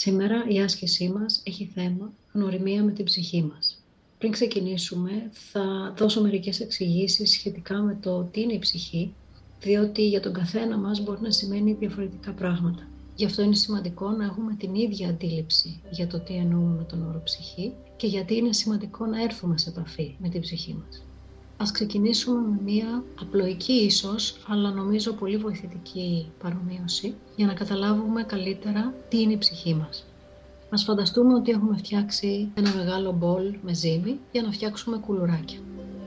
Σήμερα 0.00 0.44
η 0.48 0.60
άσκησή 0.60 1.08
μας 1.08 1.42
έχει 1.44 1.70
θέμα 1.74 2.12
γνωριμία 2.32 2.82
με 2.84 2.92
την 2.92 3.04
ψυχή 3.04 3.42
μας. 3.42 3.82
Πριν 4.18 4.32
ξεκινήσουμε 4.32 5.30
θα 5.32 5.94
δώσω 5.96 6.22
μερικές 6.22 6.60
εξηγήσεις 6.60 7.30
σχετικά 7.30 7.78
με 7.80 7.98
το 8.00 8.22
τι 8.22 8.40
είναι 8.40 8.52
η 8.52 8.58
ψυχή, 8.58 9.14
διότι 9.60 10.08
για 10.08 10.20
τον 10.20 10.32
καθένα 10.32 10.76
μας 10.76 11.00
μπορεί 11.00 11.20
να 11.20 11.30
σημαίνει 11.30 11.72
διαφορετικά 11.72 12.32
πράγματα. 12.32 12.88
Γι' 13.14 13.24
αυτό 13.24 13.42
είναι 13.42 13.54
σημαντικό 13.54 14.10
να 14.10 14.24
έχουμε 14.24 14.54
την 14.54 14.74
ίδια 14.74 15.08
αντίληψη 15.08 15.80
για 15.90 16.06
το 16.06 16.20
τι 16.20 16.34
εννοούμε 16.34 16.74
με 16.74 16.84
τον 16.84 17.08
όρο 17.08 17.20
ψυχή 17.24 17.72
και 17.96 18.06
γιατί 18.06 18.36
είναι 18.36 18.52
σημαντικό 18.52 19.06
να 19.06 19.22
έρθουμε 19.22 19.58
σε 19.58 19.70
επαφή 19.70 20.14
με 20.18 20.28
την 20.28 20.40
ψυχή 20.40 20.74
μας. 20.84 21.07
Ας 21.60 21.70
ξεκινήσουμε 21.70 22.40
με 22.40 22.60
μία 22.64 23.04
απλοϊκή 23.20 23.72
ίσως, 23.72 24.36
αλλά 24.48 24.70
νομίζω 24.70 25.12
πολύ 25.12 25.36
βοηθητική 25.36 26.30
παρομοίωση, 26.42 27.14
για 27.36 27.46
να 27.46 27.54
καταλάβουμε 27.54 28.22
καλύτερα 28.22 28.94
τι 29.08 29.20
είναι 29.20 29.32
η 29.32 29.38
ψυχή 29.38 29.74
μας. 29.74 30.06
Ας 30.70 30.82
φανταστούμε 30.84 31.34
ότι 31.34 31.50
έχουμε 31.50 31.76
φτιάξει 31.76 32.48
ένα 32.54 32.74
μεγάλο 32.74 33.12
μπολ 33.12 33.54
με 33.62 33.74
ζύμη 33.74 34.18
για 34.32 34.42
να 34.42 34.52
φτιάξουμε 34.52 34.96
κουλουράκια. 34.96 35.58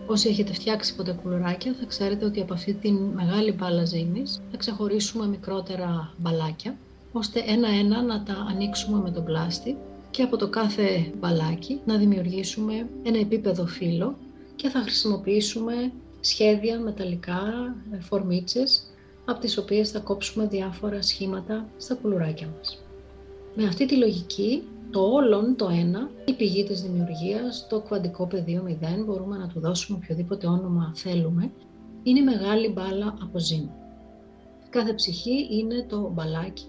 Όσοι 0.07 0.29
έχετε 0.29 0.53
φτιάξει 0.53 0.95
ποτέ 0.95 1.19
κουλουράκια 1.23 1.75
θα 1.79 1.85
ξέρετε 1.85 2.25
ότι 2.25 2.41
από 2.41 2.53
αυτή 2.53 2.73
τη 2.73 2.91
μεγάλη 2.91 3.51
μπάλα 3.51 3.85
ζύμης 3.85 4.41
θα 4.51 4.57
ξεχωρίσουμε 4.57 5.27
μικρότερα 5.27 6.13
μπαλάκια, 6.17 6.77
ώστε 7.11 7.43
ένα-ένα 7.45 8.01
να 8.01 8.23
τα 8.23 8.45
ανοίξουμε 8.49 9.01
με 9.01 9.11
τον 9.11 9.23
πλάστη 9.23 9.77
και 10.11 10.23
από 10.23 10.37
το 10.37 10.47
κάθε 10.49 11.11
μπαλάκι 11.19 11.79
να 11.85 11.97
δημιουργήσουμε 11.97 12.89
ένα 13.03 13.19
επίπεδο 13.19 13.65
φύλλο 13.65 14.17
και 14.61 14.69
θα 14.69 14.79
χρησιμοποιήσουμε 14.81 15.91
σχέδια 16.19 16.79
μεταλλικά, 16.79 17.41
ε, 17.91 17.99
φορμίτσες, 17.99 18.83
από 19.25 19.39
τις 19.39 19.57
οποίες 19.57 19.89
θα 19.91 19.99
κόψουμε 19.99 20.47
διάφορα 20.47 21.01
σχήματα 21.01 21.69
στα 21.77 21.95
κουλουράκια 21.95 22.49
μας. 22.57 22.83
Με 23.55 23.63
αυτή 23.63 23.85
τη 23.85 23.95
λογική, 23.95 24.63
το 24.91 24.99
όλον 24.99 25.55
το 25.55 25.67
ένα, 25.67 26.09
η 26.25 26.33
πηγή 26.33 26.63
της 26.63 26.81
δημιουργίας, 26.81 27.67
το 27.69 27.79
κβαντικό 27.79 28.27
πεδίο 28.27 28.63
0, 28.63 29.03
μπορούμε 29.05 29.37
να 29.37 29.47
του 29.47 29.59
δώσουμε 29.59 29.99
οποιοδήποτε 30.03 30.47
όνομα 30.47 30.91
θέλουμε, 30.95 31.51
είναι 32.03 32.19
η 32.19 32.23
μεγάλη 32.23 32.69
μπάλα 32.69 33.15
από 33.21 33.39
ζύμη. 33.39 33.71
Κάθε 34.69 34.93
ψυχή 34.93 35.47
είναι 35.51 35.85
το 35.89 36.11
μπαλάκι, 36.13 36.65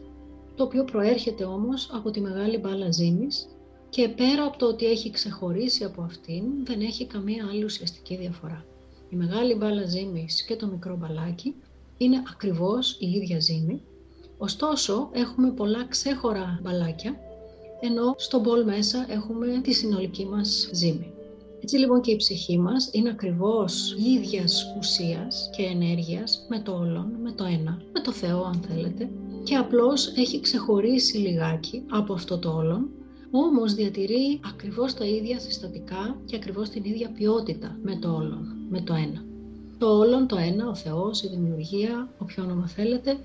το 0.55 0.65
οποίο 0.65 0.85
προέρχεται 0.85 1.45
όμως 1.45 1.91
από 1.93 2.11
τη 2.11 2.21
μεγάλη 2.21 2.59
μπάλα 2.59 2.91
ζύμης 2.91 3.52
και 3.95 4.09
πέρα 4.09 4.45
από 4.45 4.59
το 4.59 4.67
ότι 4.67 4.87
έχει 4.87 5.11
ξεχωρίσει 5.11 5.85
από 5.85 6.03
αυτήν, 6.03 6.43
δεν 6.65 6.81
έχει 6.81 7.07
καμία 7.07 7.47
άλλη 7.51 7.65
ουσιαστική 7.65 8.17
διαφορά. 8.17 8.65
Η 9.09 9.17
μεγάλη 9.17 9.55
μπάλα 9.55 9.87
ζύμης 9.87 10.43
και 10.43 10.57
το 10.57 10.67
μικρό 10.67 10.97
μπαλάκι 10.97 11.55
είναι 11.99 12.23
ακριβώς 12.31 12.97
η 13.01 13.11
ίδια 13.11 13.41
ζύμη, 13.41 13.83
ωστόσο 14.39 15.09
έχουμε 15.13 15.51
πολλά 15.51 15.87
ξέχωρα 15.89 16.61
μπαλάκια, 16.63 17.17
ενώ 17.81 18.15
στο 18.17 18.41
μπολ 18.41 18.65
μέσα 18.65 19.07
έχουμε 19.09 19.61
τη 19.63 19.73
συνολική 19.73 20.25
μας 20.25 20.69
ζύμη. 20.73 21.13
Έτσι 21.63 21.77
λοιπόν 21.77 22.01
και 22.01 22.11
η 22.11 22.17
ψυχή 22.17 22.59
μας 22.59 22.91
είναι 22.93 23.11
ακριβώς 23.11 23.97
ίδιας 24.17 24.75
ουσίας 24.79 25.51
και 25.57 25.63
ενέργειας 25.63 26.47
με 26.49 26.61
το 26.61 26.73
όλον, 26.73 27.13
με 27.23 27.33
το 27.33 27.45
ένα, 27.45 27.83
με 27.93 28.01
το 28.01 28.13
Θεό 28.13 28.45
αν 28.45 28.63
θέλετε, 28.69 29.11
και 29.43 29.55
απλώς 29.55 30.13
έχει 30.17 30.41
ξεχωρίσει 30.41 31.17
λιγάκι 31.17 31.83
από 31.91 32.13
αυτό 32.13 32.39
το 32.39 32.57
όλον 32.57 32.91
όμως 33.35 33.75
διατηρεί 33.75 34.41
ακριβώς 34.45 34.95
τα 34.95 35.05
ίδια 35.05 35.39
συστατικά 35.39 36.17
και 36.25 36.37
ακριβώς 36.37 36.69
την 36.69 36.85
ίδια 36.85 37.11
ποιότητα 37.11 37.79
με 37.83 37.97
το 37.97 38.15
όλον, 38.15 38.57
με 38.69 38.81
το 38.81 38.95
ένα. 38.95 39.25
Το 39.79 39.99
όλον, 39.99 40.27
το 40.27 40.37
ένα, 40.37 40.69
ο 40.69 40.75
Θεός, 40.75 41.23
η 41.23 41.29
δημιουργία, 41.29 42.09
όποιο 42.19 42.45
όνομα 42.45 42.69
θέλετε, 42.69 43.17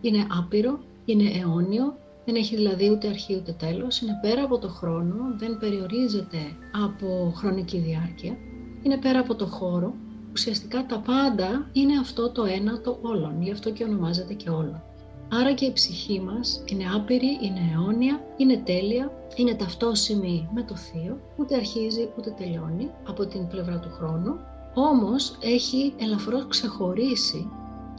είναι 0.00 0.26
άπειρο, 0.38 0.80
είναι 1.04 1.30
αιώνιο, 1.30 1.96
δεν 2.24 2.34
έχει 2.34 2.56
δηλαδή 2.56 2.90
ούτε 2.90 3.08
αρχή 3.08 3.36
ούτε 3.36 3.52
τέλος, 3.52 4.00
είναι 4.00 4.18
πέρα 4.22 4.42
από 4.42 4.58
το 4.58 4.68
χρόνο, 4.68 5.14
δεν 5.36 5.58
περιορίζεται 5.58 6.38
από 6.84 7.32
χρονική 7.36 7.78
διάρκεια, 7.78 8.36
είναι 8.82 8.98
πέρα 8.98 9.18
από 9.18 9.34
το 9.34 9.46
χώρο, 9.46 9.94
ουσιαστικά 10.32 10.86
τα 10.86 10.98
πάντα 10.98 11.70
είναι 11.72 11.98
αυτό 11.98 12.30
το 12.30 12.44
ένα 12.44 12.80
το 12.80 12.98
όλον, 13.02 13.42
γι' 13.42 13.50
αυτό 13.50 13.70
και 13.70 13.84
ονομάζεται 13.84 14.34
και 14.34 14.50
όλον. 14.50 14.82
Άρα 15.28 15.52
και 15.52 15.64
η 15.64 15.72
ψυχή 15.72 16.20
μας 16.20 16.62
είναι 16.66 16.84
άπειρη, 16.96 17.38
είναι 17.42 17.60
αιώνια, 17.72 18.20
είναι 18.36 18.56
τέλεια, 18.56 19.12
είναι 19.36 19.54
ταυτόσιμη 19.54 20.48
με 20.54 20.62
το 20.62 20.76
Θείο, 20.76 21.20
ούτε 21.36 21.54
αρχίζει 21.54 22.08
ούτε 22.18 22.30
τελειώνει 22.30 22.90
από 23.08 23.26
την 23.26 23.46
πλευρά 23.46 23.78
του 23.78 23.90
χρόνου, 23.90 24.38
όμως 24.74 25.38
έχει 25.40 25.94
ελαφρώς 25.98 26.46
ξεχωρίσει 26.48 27.50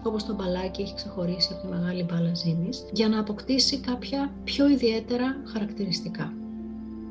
όπως 0.03 0.25
το 0.25 0.35
μπαλάκι 0.35 0.81
έχει 0.81 0.93
ξεχωρίσει 0.93 1.53
από 1.53 1.61
τη 1.61 1.67
μεγάλη 1.67 2.03
μπάλα 2.03 2.33
ζύμης, 2.33 2.85
για 2.91 3.07
να 3.07 3.19
αποκτήσει 3.19 3.79
κάποια 3.79 4.33
πιο 4.43 4.69
ιδιαίτερα 4.69 5.41
χαρακτηριστικά. 5.43 6.33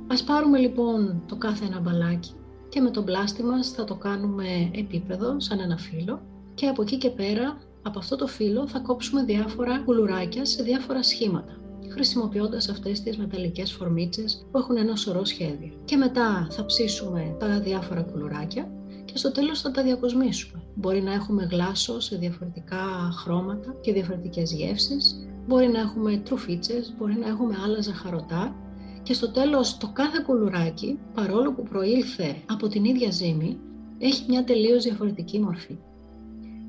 Ας 0.07 0.23
πάρουμε 0.25 0.59
λοιπόν 0.59 1.23
το 1.27 1.37
κάθε 1.37 1.65
ένα 1.65 1.81
μπαλάκι 1.81 2.33
και 2.69 2.81
με 2.81 2.91
τον 2.91 3.05
πλάστη 3.05 3.43
μας 3.43 3.69
θα 3.69 3.85
το 3.85 3.95
κάνουμε 3.95 4.71
επίπεδο, 4.75 5.41
σαν 5.41 5.61
ένα 5.61 5.77
φύλλο, 5.77 6.21
και 6.55 6.67
από 6.67 6.83
εκεί 6.83 6.99
και 6.99 7.11
πέρα 7.11 7.59
από 7.89 7.99
αυτό 7.99 8.17
το 8.17 8.27
φύλλο 8.27 8.69
θα 8.69 8.79
κόψουμε 8.79 9.25
διάφορα 9.25 9.83
κουλουράκια 9.85 10.45
σε 10.45 10.63
διάφορα 10.63 11.03
σχήματα 11.03 11.59
χρησιμοποιώντας 11.89 12.69
αυτές 12.69 13.01
τις 13.01 13.17
μεταλλικές 13.17 13.73
φορμίτσες 13.73 14.47
που 14.51 14.59
έχουν 14.59 14.77
ένα 14.77 14.97
σωρό 14.97 15.25
σχέδια. 15.25 15.73
Και 15.85 15.97
μετά 15.97 16.47
θα 16.51 16.65
ψήσουμε 16.65 17.37
τα 17.39 17.61
διάφορα 17.61 18.03
κουλουράκια 18.03 18.71
και 19.05 19.19
στο 19.19 19.33
τέλος 19.33 19.61
θα 19.61 19.71
τα 19.71 19.83
διακοσμήσουμε. 19.83 20.63
Μπορεί 20.75 21.03
να 21.03 21.13
έχουμε 21.13 21.49
γλάσο 21.51 22.01
σε 22.01 22.17
διαφορετικά 22.17 23.11
χρώματα 23.13 23.75
και 23.81 23.93
διαφορετικές 23.93 24.53
γεύσεις, 24.53 25.29
μπορεί 25.47 25.69
να 25.69 25.81
έχουμε 25.81 26.17
τρουφίτσες, 26.17 26.95
μπορεί 26.99 27.19
να 27.19 27.29
έχουμε 27.29 27.57
άλλα 27.65 27.81
ζαχαρωτά 27.81 28.57
και 29.03 29.15
στο 29.15 29.31
τέλος 29.31 29.79
το 29.79 29.91
κάθε 29.93 30.23
κουλουράκι, 30.27 30.99
παρόλο 31.15 31.53
που 31.53 31.63
προήλθε 31.63 32.37
από 32.47 32.69
την 32.69 32.85
ίδια 32.85 33.11
ζύμη, 33.11 33.59
έχει 33.99 34.25
μια 34.29 34.45
τελείως 34.45 34.85
διαφορετική 34.85 35.41
μορφή. 35.41 35.79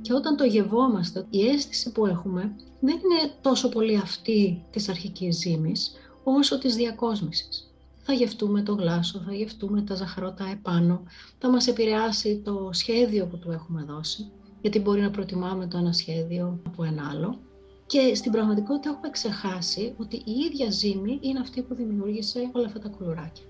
Και 0.02 0.14
όταν 0.14 0.36
το 0.36 0.44
γευόμαστε, 0.44 1.26
η 1.30 1.48
αίσθηση 1.48 1.92
που 1.92 2.06
έχουμε 2.06 2.56
δεν 2.80 2.96
είναι 2.96 3.32
τόσο 3.42 3.70
πολύ 3.70 3.98
αυτή 3.98 4.66
της 4.72 4.90
αρχικής 4.90 5.38
ζύμης, 5.38 5.92
όσο 6.24 6.58
της 6.58 6.76
διακόσμησης. 6.76 7.74
Θα 8.02 8.14
γευτούμε 8.14 8.62
το 8.62 8.74
γλάσο, 8.74 9.20
θα 9.20 9.34
γευτούμε 9.34 9.82
τα 9.82 9.96
ζαχαρότα 9.96 10.50
επάνω, 10.52 11.04
θα 11.40 11.50
μας 11.50 11.68
επηρεάσει 11.68 12.42
το 12.46 12.70
σχέδιο 12.72 13.26
που 13.26 13.38
του 13.38 13.52
έχουμε 13.52 13.84
δώσει, 13.84 14.32
γιατί 14.62 14.80
μπορεί 14.80 15.02
να 15.02 15.12
προτιμάμε 15.12 15.68
το 15.68 15.78
ένα 15.78 15.94
σχέδιο 15.94 16.59
από 16.66 16.84
ένα 16.84 17.09
άλλο. 17.12 17.40
Και 17.86 18.16
στην 18.16 18.32
πραγματικότητα 18.32 18.90
έχουμε 18.90 19.09
ξεχάσει 19.09 19.94
ότι 19.98 20.16
η 20.16 20.32
ίδια 20.52 20.70
ζύμη 20.72 21.18
είναι 21.22 21.40
αυτή 21.40 21.62
που 21.62 21.76
δημιούργησε 21.76 22.50
όλα 22.52 22.66
αυτά 22.66 22.80
τα 22.80 22.90
κουλουράκια. 22.90 23.44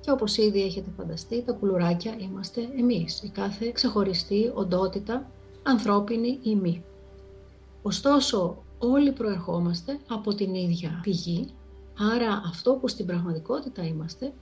Και 0.00 0.10
όπως 0.10 0.36
ήδη 0.36 0.62
έχετε 0.62 0.90
φανταστεί, 0.96 1.42
τα 1.42 1.52
κουλουράκια 1.52 2.14
είμαστε 2.18 2.68
εμείς, 2.78 3.22
η 3.22 3.28
κάθε 3.28 3.70
ξεχωριστή 3.74 4.50
οντότητα 4.54 5.30
ανθρώπινη 5.62 6.38
ή 6.42 6.54
μη. 6.54 6.84
Ωστόσο, 7.82 8.62
όλοι 8.78 9.12
προερχόμαστε 9.12 9.98
από 10.08 10.34
την 10.34 10.54
ίδια 10.54 11.00
πηγή, 11.02 11.46
άρα 11.98 12.42
αυτό 12.46 12.72
που 12.74 12.88
στην 12.88 13.06
πραγματικότητα 13.06 13.86
είμαστε 13.86 14.32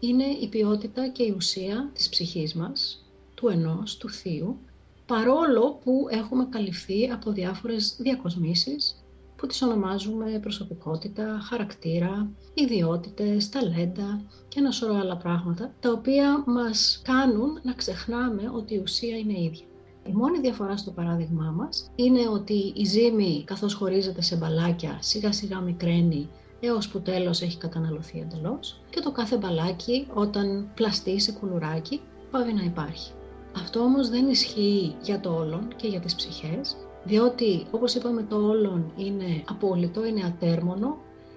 είναι 0.00 0.24
η 0.24 0.48
ποιότητα 0.48 1.08
και 1.08 1.22
η 1.22 1.34
ουσία 1.36 1.90
της 1.94 2.08
ψυχής 2.08 2.54
μας, 2.54 3.04
του 3.34 3.48
ενός, 3.48 3.96
του 3.96 4.10
θείου, 4.10 4.58
παρόλο 5.06 5.80
που 5.84 6.06
έχουμε 6.10 6.46
καλυφθεί 6.50 7.10
από 7.10 7.30
διάφορες 7.30 7.96
διακοσμήσεις 7.98 9.02
που 9.36 9.46
τις 9.46 9.62
ονομάζουμε 9.62 10.38
προσωπικότητα, 10.42 11.40
χαρακτήρα, 11.42 12.30
ιδιότητες, 12.54 13.48
ταλέντα 13.48 14.20
και 14.48 14.58
ένα 14.58 14.70
σωρό 14.70 14.94
άλλα 14.94 15.16
πράγματα, 15.16 15.74
τα 15.80 15.90
οποία 15.90 16.44
μας 16.46 17.00
κάνουν 17.04 17.60
να 17.62 17.72
ξεχνάμε 17.72 18.50
ότι 18.54 18.74
η 18.74 18.78
ουσία 18.78 19.16
είναι 19.16 19.40
ίδια. 19.40 19.67
Η 20.08 20.12
μόνη 20.12 20.40
διαφορά 20.40 20.76
στο 20.76 20.90
παράδειγμά 20.90 21.50
μας 21.56 21.90
είναι 21.94 22.28
ότι 22.28 22.72
η 22.76 22.84
ζύμη 22.84 23.42
καθώς 23.46 23.74
χωρίζεται 23.74 24.22
σε 24.22 24.36
μπαλάκια 24.36 24.98
σιγά 25.00 25.32
σιγά 25.32 25.60
μικραίνει 25.60 26.28
έως 26.60 26.88
που 26.88 27.00
τέλος 27.00 27.42
έχει 27.42 27.58
καταναλωθεί 27.58 28.18
εντελώς 28.18 28.80
και 28.90 29.00
το 29.00 29.12
κάθε 29.12 29.36
μπαλάκι 29.36 30.06
όταν 30.14 30.70
πλαστεί 30.74 31.20
σε 31.20 31.32
κουλουράκι 31.32 32.00
πάβει 32.30 32.52
να 32.52 32.62
υπάρχει. 32.62 33.12
Αυτό 33.56 33.80
όμως 33.80 34.08
δεν 34.08 34.28
ισχύει 34.28 34.94
για 35.02 35.20
το 35.20 35.34
όλον 35.34 35.68
και 35.76 35.88
για 35.88 36.00
τις 36.00 36.14
ψυχές, 36.14 36.76
διότι 37.04 37.66
όπως 37.70 37.94
είπαμε 37.94 38.22
το 38.22 38.36
όλον 38.36 38.92
είναι 38.96 39.44
απόλυτο, 39.48 40.06
είναι 40.06 40.24
ατέρμονο, 40.24 40.96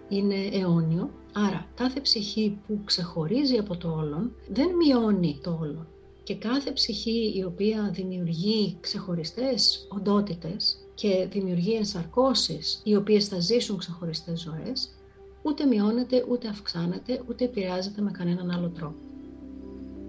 είναι 0.10 0.50
αιώνιο, 0.52 1.10
άρα 1.34 1.66
κάθε 1.76 2.00
ψυχή 2.00 2.60
που 2.68 2.82
ξεχωρίζει 2.86 3.58
από 3.58 3.78
το 3.78 3.92
όλον 3.92 4.36
δεν 4.48 4.76
μειώνει 4.76 5.40
το 5.44 5.58
όλον 5.62 5.88
και 6.32 6.38
κάθε 6.38 6.72
ψυχή 6.72 7.34
η 7.36 7.44
οποία 7.44 7.90
δημιουργεί 7.94 8.78
ξεχωριστές 8.80 9.88
οντότητες 9.90 10.78
και 10.96 11.28
δημιουργεί 11.32 11.74
ενσαρκώσεις 11.74 12.82
οι 12.84 12.96
οποίες 12.96 13.28
θα 13.28 13.40
ζήσουν 13.40 13.78
ξεχωριστές 13.78 14.40
ζωές, 14.42 14.90
ούτε 15.42 15.66
μειώνεται, 15.66 16.26
ούτε 16.30 16.48
αυξάνεται, 16.48 17.22
ούτε 17.30 17.44
επηρεάζεται 17.44 18.02
με 18.02 18.12
κανέναν 18.12 18.52
άλλο 18.52 18.70
τρόπο. 18.70 18.96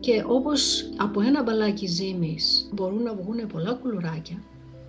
Και 0.01 0.25
όπως 0.27 0.91
από 0.97 1.21
ένα 1.21 1.43
μπαλάκι 1.43 1.87
ζύμης 1.87 2.69
μπορούν 2.73 3.03
να 3.03 3.15
βγουν 3.15 3.47
πολλά 3.47 3.73
κουλουράκια, 3.73 4.43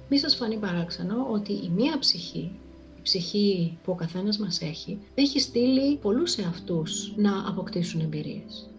μη 0.10 0.18
σας 0.18 0.36
φανεί 0.36 0.58
παράξενο 0.58 1.28
ότι 1.32 1.54
η 1.54 1.72
μία 1.76 2.00
ψυχή, 2.00 2.52
η 2.98 3.02
ψυχή 3.02 3.78
που 3.84 3.92
ο 3.92 3.96
καθένας 3.96 4.38
μας 4.38 4.62
έχει, 4.62 5.00
έχει 5.16 5.40
στείλει 5.40 5.98
πολλούς 5.98 6.38
εαυτούς 6.38 7.14
να 7.16 7.48
αποκτήσουν 7.48 8.02
εμπειρίες. 8.02 8.73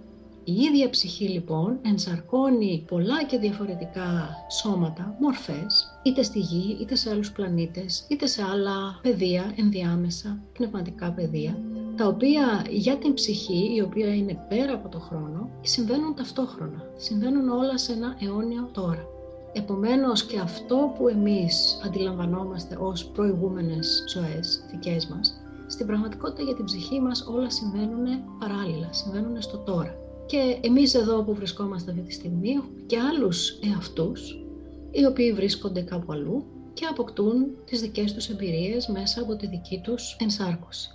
Η 0.46 0.52
ίδια 0.54 0.90
ψυχή 0.90 1.28
λοιπόν 1.28 1.78
ενσαρκώνει 1.82 2.84
πολλά 2.88 3.24
και 3.24 3.38
διαφορετικά 3.38 4.28
σώματα, 4.50 5.16
μορφές, 5.20 5.98
είτε 6.02 6.22
στη 6.22 6.38
γη, 6.38 6.76
είτε 6.80 6.94
σε 6.94 7.10
άλλους 7.10 7.32
πλανήτες, 7.32 8.06
είτε 8.08 8.26
σε 8.26 8.42
άλλα 8.42 8.98
πεδία, 9.02 9.52
ενδιάμεσα, 9.56 10.38
πνευματικά 10.52 11.12
πεδία, 11.12 11.58
τα 11.96 12.06
οποία 12.06 12.66
για 12.70 12.96
την 12.96 13.14
ψυχή, 13.14 13.74
η 13.74 13.80
οποία 13.80 14.14
είναι 14.14 14.46
πέρα 14.48 14.72
από 14.72 14.88
το 14.88 14.98
χρόνο, 14.98 15.50
συμβαίνουν 15.60 16.14
ταυτόχρονα. 16.14 16.86
Συμβαίνουν 16.96 17.48
όλα 17.48 17.78
σε 17.78 17.92
ένα 17.92 18.16
αιώνιο 18.20 18.68
τώρα. 18.72 19.06
Επομένως 19.52 20.24
και 20.24 20.38
αυτό 20.38 20.94
που 20.98 21.08
εμείς 21.08 21.80
αντιλαμβανόμαστε 21.84 22.76
ως 22.80 23.04
προηγούμενες 23.04 24.04
ζωές 24.08 24.64
δικές 24.70 25.06
μας, 25.06 25.40
στην 25.66 25.86
πραγματικότητα 25.86 26.42
για 26.42 26.54
την 26.54 26.64
ψυχή 26.64 27.00
μας 27.00 27.26
όλα 27.26 27.50
συμβαίνουν 27.50 28.06
παράλληλα, 28.38 28.88
συμβαίνουν 28.92 29.42
στο 29.42 29.58
τώρα. 29.58 30.03
Και 30.26 30.58
εμείς 30.60 30.94
εδώ 30.94 31.22
που 31.22 31.34
βρισκόμαστε 31.34 31.90
αυτή 31.90 32.02
τη 32.02 32.12
στιγμή 32.12 32.50
έχουμε 32.50 32.80
και 32.86 32.98
άλλους 32.98 33.50
εαυτούς, 33.50 34.44
οι 34.90 35.04
οποίοι 35.04 35.32
βρίσκονται 35.32 35.80
κάπου 35.80 36.12
αλλού 36.12 36.44
και 36.72 36.86
αποκτούν 36.86 37.46
τις 37.64 37.80
δικές 37.80 38.12
τους 38.12 38.28
εμπειρίες 38.28 38.86
μέσα 38.86 39.20
από 39.20 39.36
τη 39.36 39.46
δική 39.46 39.80
τους 39.84 40.16
ενσάρκωση. 40.20 40.88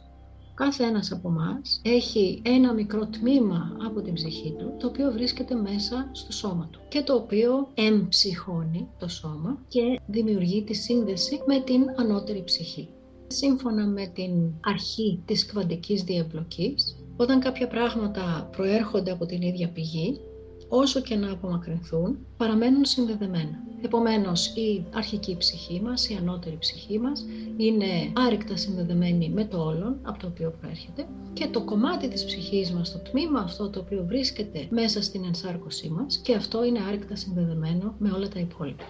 Κάθε 0.53 0.83
ένας 0.83 1.11
από 1.11 1.29
εμά 1.29 1.61
έχει 1.81 2.41
ένα 2.45 2.73
μικρό 2.73 3.07
τμήμα 3.07 3.77
από 3.85 4.01
την 4.01 4.13
ψυχή 4.13 4.55
του, 4.57 4.73
το 4.79 4.87
οποίο 4.87 5.11
βρίσκεται 5.11 5.55
μέσα 5.55 6.09
στο 6.11 6.31
σώμα 6.31 6.69
του 6.71 6.79
και 6.87 7.01
το 7.01 7.13
οποίο 7.15 7.67
εμψυχώνει 7.73 8.87
το 8.99 9.07
σώμα 9.07 9.65
και 9.67 9.99
δημιουργεί 10.07 10.63
τη 10.63 10.73
σύνδεση 10.73 11.41
με 11.45 11.59
την 11.59 11.83
ανώτερη 11.95 12.43
ψυχή. 12.43 12.89
Σύμφωνα 13.27 13.85
με 13.87 14.07
την 14.07 14.31
αρχή 14.63 15.21
της 15.25 15.45
κβαντικής 15.45 16.03
διεμπλοκής, 16.03 16.97
όταν 17.21 17.39
κάποια 17.39 17.67
πράγματα 17.67 18.49
προέρχονται 18.51 19.11
από 19.11 19.25
την 19.25 19.41
ίδια 19.41 19.69
πηγή, 19.69 20.19
όσο 20.67 21.01
και 21.01 21.15
να 21.15 21.31
απομακρυνθούν, 21.31 22.17
παραμένουν 22.37 22.85
συνδεδεμένα. 22.85 23.63
Επομένως, 23.81 24.47
η 24.47 24.85
αρχική 24.93 25.37
ψυχή 25.37 25.81
μας, 25.81 26.09
η 26.09 26.15
ανώτερη 26.19 26.57
ψυχή 26.59 26.99
μας, 26.99 27.25
είναι 27.57 27.85
άρρηκτα 28.13 28.55
συνδεδεμένη 28.57 29.29
με 29.29 29.45
το 29.45 29.63
όλον 29.63 29.99
από 30.01 30.19
το 30.19 30.27
οποίο 30.27 30.53
προέρχεται 30.61 31.07
και 31.33 31.47
το 31.47 31.63
κομμάτι 31.63 32.07
της 32.07 32.25
ψυχής 32.25 32.71
μας, 32.71 32.91
το 32.91 32.97
τμήμα 33.11 33.39
αυτό 33.39 33.69
το 33.69 33.79
οποίο 33.79 34.03
βρίσκεται 34.07 34.67
μέσα 34.69 35.01
στην 35.01 35.23
ενσάρκωσή 35.25 35.89
μας 35.89 36.17
και 36.17 36.35
αυτό 36.35 36.63
είναι 36.65 36.79
άρρηκτα 36.87 37.15
συνδεδεμένο 37.15 37.95
με 37.97 38.11
όλα 38.11 38.27
τα 38.27 38.39
υπόλοιπα. 38.39 38.85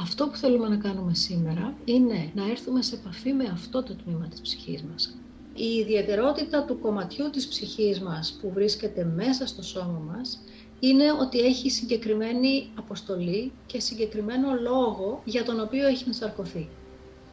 Αυτό 0.00 0.26
που 0.26 0.36
θέλουμε 0.36 0.68
να 0.68 0.76
κάνουμε 0.76 1.14
σήμερα 1.14 1.74
είναι 1.84 2.30
να 2.34 2.50
έρθουμε 2.50 2.82
σε 2.82 2.94
επαφή 2.94 3.32
με 3.32 3.44
αυτό 3.52 3.82
το 3.82 3.94
τμήμα 3.94 4.28
της 4.28 4.40
ψυχής 4.40 4.82
μας. 4.82 5.16
Η 5.54 5.64
ιδιαιτερότητα 5.64 6.64
του 6.64 6.78
κομματιού 6.78 7.30
της 7.30 7.48
ψυχής 7.48 8.00
μας 8.00 8.38
που 8.40 8.50
βρίσκεται 8.52 9.04
μέσα 9.04 9.46
στο 9.46 9.62
σώμα 9.62 10.02
μας 10.12 10.40
είναι 10.80 11.12
ότι 11.12 11.38
έχει 11.38 11.70
συγκεκριμένη 11.70 12.68
αποστολή 12.74 13.52
και 13.66 13.80
συγκεκριμένο 13.80 14.54
λόγο 14.60 15.22
για 15.24 15.44
τον 15.44 15.60
οποίο 15.60 15.86
έχει 15.86 16.04
ενσαρκωθεί. 16.06 16.68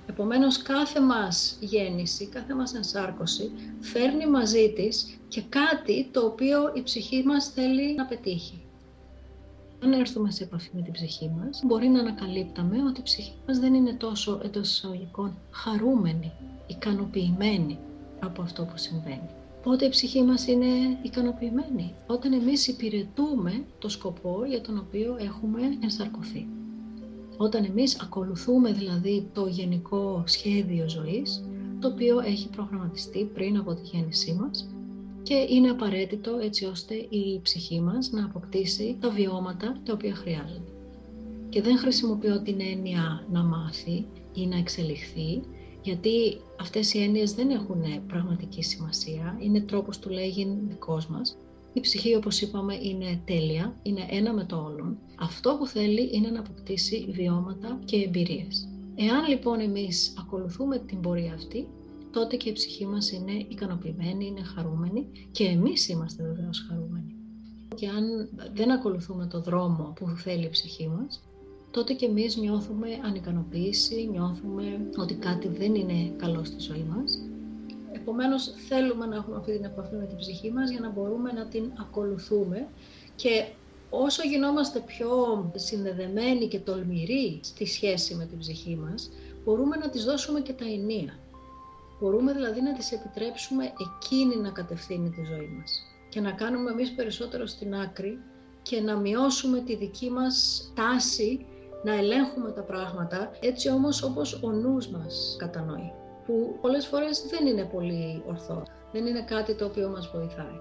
Επομένως, 0.08 0.62
κάθε 0.62 1.02
μας 1.02 1.58
γέννηση, 1.60 2.26
κάθε 2.28 2.56
μας 2.56 2.74
ενσάρκωση 2.74 3.52
φέρνει 3.80 4.28
μαζί 4.28 4.74
της 4.76 5.20
και 5.28 5.42
κάτι 5.50 6.10
το 6.12 6.26
οποίο 6.26 6.72
η 6.74 6.84
ψυχή 6.84 7.24
μας 7.26 7.50
θέλει 7.50 7.96
να 7.96 8.06
πετύχει. 8.06 8.62
Αν 9.84 9.92
έρθουμε 9.92 10.32
σε 10.32 10.44
επαφή 10.44 10.70
με 10.74 10.82
την 10.82 10.94
ψυχή 10.94 11.32
μας, 11.40 11.62
μπορεί 11.66 11.88
να 11.88 12.00
ανακαλύπταμε 12.00 12.78
ότι 12.84 13.00
η 13.00 13.04
ψυχή 13.04 13.34
μας 13.48 13.60
δεν 13.60 13.74
είναι 13.74 13.94
τόσο 13.94 14.42
εντός 14.44 14.70
εισαγωγικών 14.70 15.38
χαρούμενη, 15.52 16.32
ικανοποιημένη 16.68 17.80
από 18.20 18.42
αυτό 18.42 18.64
που 18.64 18.78
συμβαίνει. 18.78 19.30
Πότε 19.64 19.86
η 19.86 19.90
ψυχή 19.90 20.22
μας 20.24 20.48
είναι 20.48 20.66
ικανοποιημένη, 21.02 21.94
όταν 22.08 22.34
εμείς 22.34 22.68
υπηρετούμε 22.68 23.66
το 23.80 23.90
σκοπό 23.90 24.46
για 24.48 24.62
τον 24.62 24.78
οποίο 24.78 25.18
έχουμε 25.20 25.62
ενσαρκωθεί. 25.84 26.48
Όταν 27.38 27.64
εμείς 27.64 28.02
ακολουθούμε 28.02 28.72
δηλαδή 28.72 29.30
το 29.34 29.48
γενικό 29.48 30.24
σχέδιο 30.26 30.90
ζωής, 30.90 31.44
το 31.80 31.88
οποίο 31.88 32.20
έχει 32.20 32.50
προγραμματιστεί 32.50 33.30
πριν 33.34 33.58
από 33.58 33.74
τη 33.74 33.82
γέννησή 33.84 34.34
μας 34.34 34.70
και 35.24 35.46
είναι 35.50 35.70
απαραίτητο 35.70 36.38
έτσι 36.42 36.66
ώστε 36.66 36.96
η 36.96 37.40
ψυχή 37.42 37.82
μας 37.82 38.12
να 38.12 38.26
αποκτήσει 38.26 38.98
τα 39.00 39.10
βιώματα 39.10 39.78
τα 39.86 39.94
οποία 39.94 40.16
χρειάζονται. 40.16 40.72
Και 41.50 41.62
δεν 41.62 41.78
χρησιμοποιώ 41.78 42.42
την 42.42 42.62
έννοια 42.62 43.26
να 43.32 43.44
μάθει 43.44 44.06
ή 44.34 44.48
να 44.48 44.58
εξελιχθεί, 44.58 45.42
γιατί 45.90 46.42
αυτές 46.60 46.94
οι 46.94 47.04
έννοιες 47.04 47.34
δεν 47.34 47.50
έχουν 47.50 47.82
πραγματική 48.08 48.64
σημασία, 48.64 49.38
είναι 49.40 49.62
τρόπος 49.62 50.00
του 50.00 50.10
λέγειν 50.10 50.50
δικός 50.68 51.08
μας. 51.08 51.38
Η 51.74 51.80
ψυχή, 51.80 52.16
όπως 52.16 52.42
είπαμε, 52.42 52.76
είναι 52.82 53.22
τέλεια, 53.26 53.80
είναι 53.82 54.06
ένα 54.10 54.34
με 54.34 54.44
το 54.44 54.56
όλον. 54.56 54.98
Αυτό 55.20 55.56
που 55.60 55.68
θέλει 55.68 56.10
είναι 56.12 56.30
να 56.30 56.40
αποκτήσει 56.40 57.08
βιώματα 57.12 57.80
και 57.86 57.98
εμπειρίες. 57.98 58.70
Εάν 58.96 59.28
λοιπόν 59.28 59.60
εμείς 59.60 60.14
ακολουθούμε 60.20 60.78
την 60.78 61.00
πορεία 61.02 61.34
αυτή, 61.34 61.68
τότε 62.12 62.36
και 62.36 62.50
η 62.50 62.54
ψυχή 62.54 62.86
μας 62.86 63.12
είναι 63.12 63.46
ικανοποιημένη, 63.48 64.26
είναι 64.26 64.44
χαρούμενη 64.44 65.08
και 65.32 65.44
εμείς 65.44 65.88
είμαστε 65.88 66.24
βεβαίως 66.24 66.66
χαρούμενοι. 66.70 67.16
Και 67.76 67.88
αν 67.88 68.30
δεν 68.54 68.72
ακολουθούμε 68.72 69.28
το 69.28 69.42
δρόμο 69.42 69.94
που 69.96 70.08
θέλει 70.10 70.46
η 70.46 70.50
ψυχή 70.50 70.88
μας, 70.88 71.29
τότε 71.72 71.94
και 71.94 72.06
εμείς 72.06 72.38
νιώθουμε 72.38 72.88
ανικανοποίηση, 73.04 74.08
νιώθουμε 74.12 74.90
ότι 74.98 75.14
κάτι 75.14 75.48
δεν 75.48 75.76
είναι 75.76 76.14
καλό 76.18 76.44
στη 76.44 76.60
ζωή 76.60 76.86
μας. 76.96 77.22
Επομένως 77.92 78.54
θέλουμε 78.68 79.06
να 79.06 79.16
έχουμε 79.16 79.36
αυτή 79.36 79.52
την 79.52 79.64
επαφή 79.64 79.96
με 79.96 80.06
την 80.06 80.18
ψυχή 80.18 80.52
μας 80.52 80.70
για 80.70 80.80
να 80.80 80.90
μπορούμε 80.90 81.32
να 81.32 81.46
την 81.46 81.72
ακολουθούμε 81.80 82.68
και 83.16 83.46
όσο 83.90 84.24
γινόμαστε 84.24 84.80
πιο 84.80 85.12
συνδεδεμένοι 85.56 86.48
και 86.48 86.60
τολμηροί 86.60 87.40
στη 87.44 87.66
σχέση 87.66 88.16
με 88.16 88.26
την 88.26 88.38
ψυχή 88.38 88.76
μας, 88.76 89.12
μπορούμε 89.46 89.76
να 89.76 89.90
της 89.90 90.04
δώσουμε 90.04 90.42
και 90.42 90.54
τα 90.54 90.66
ενία. 90.66 91.20
Μπορούμε 92.00 92.34
δηλαδή 92.34 92.62
να 92.62 92.74
της 92.74 92.92
επιτρέψουμε 92.92 93.64
εκείνη 93.64 94.36
να 94.36 94.50
κατευθύνει 94.50 95.10
τη 95.10 95.24
ζωή 95.24 95.50
μας 95.58 95.82
και 96.10 96.22
να 96.22 96.32
κάνουμε 96.32 96.72
εμείς 96.72 96.92
περισσότερο 96.92 97.46
στην 97.46 97.76
άκρη 97.76 98.20
και 98.62 98.82
να 98.82 98.96
μειώσουμε 98.98 99.60
τη 99.60 99.76
δική 99.76 100.10
μας 100.10 100.64
τάση 100.76 101.46
να 101.84 101.94
ελέγχουμε 101.96 102.52
τα 102.52 102.62
πράγματα 102.62 103.32
έτσι 103.40 103.70
όμως 103.70 104.04
όπως 104.04 104.44
ο 104.44 104.52
νους 104.52 104.88
μας 104.88 105.36
κατανοεί 105.40 105.94
που 106.30 106.58
πολλές 106.62 106.88
φορές 106.88 107.26
δεν 107.30 107.48
είναι 107.48 107.64
πολύ 107.64 108.24
ορθό, 108.28 108.64
δεν 108.92 109.06
είναι 109.06 109.22
κάτι 109.22 109.56
το 109.56 109.66
οποίο 109.66 109.90
μας 109.90 110.10
βοηθάει. 110.14 110.60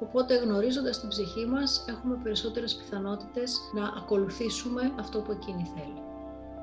Οπότε 0.00 0.36
γνωρίζοντας 0.36 1.00
την 1.00 1.08
ψυχή 1.08 1.46
μας 1.46 1.84
έχουμε 1.88 2.18
περισσότερες 2.22 2.74
πιθανότητες 2.74 3.60
να 3.74 3.84
ακολουθήσουμε 3.84 4.92
αυτό 4.98 5.18
που 5.20 5.32
εκείνη 5.32 5.70
θέλει. 5.74 6.02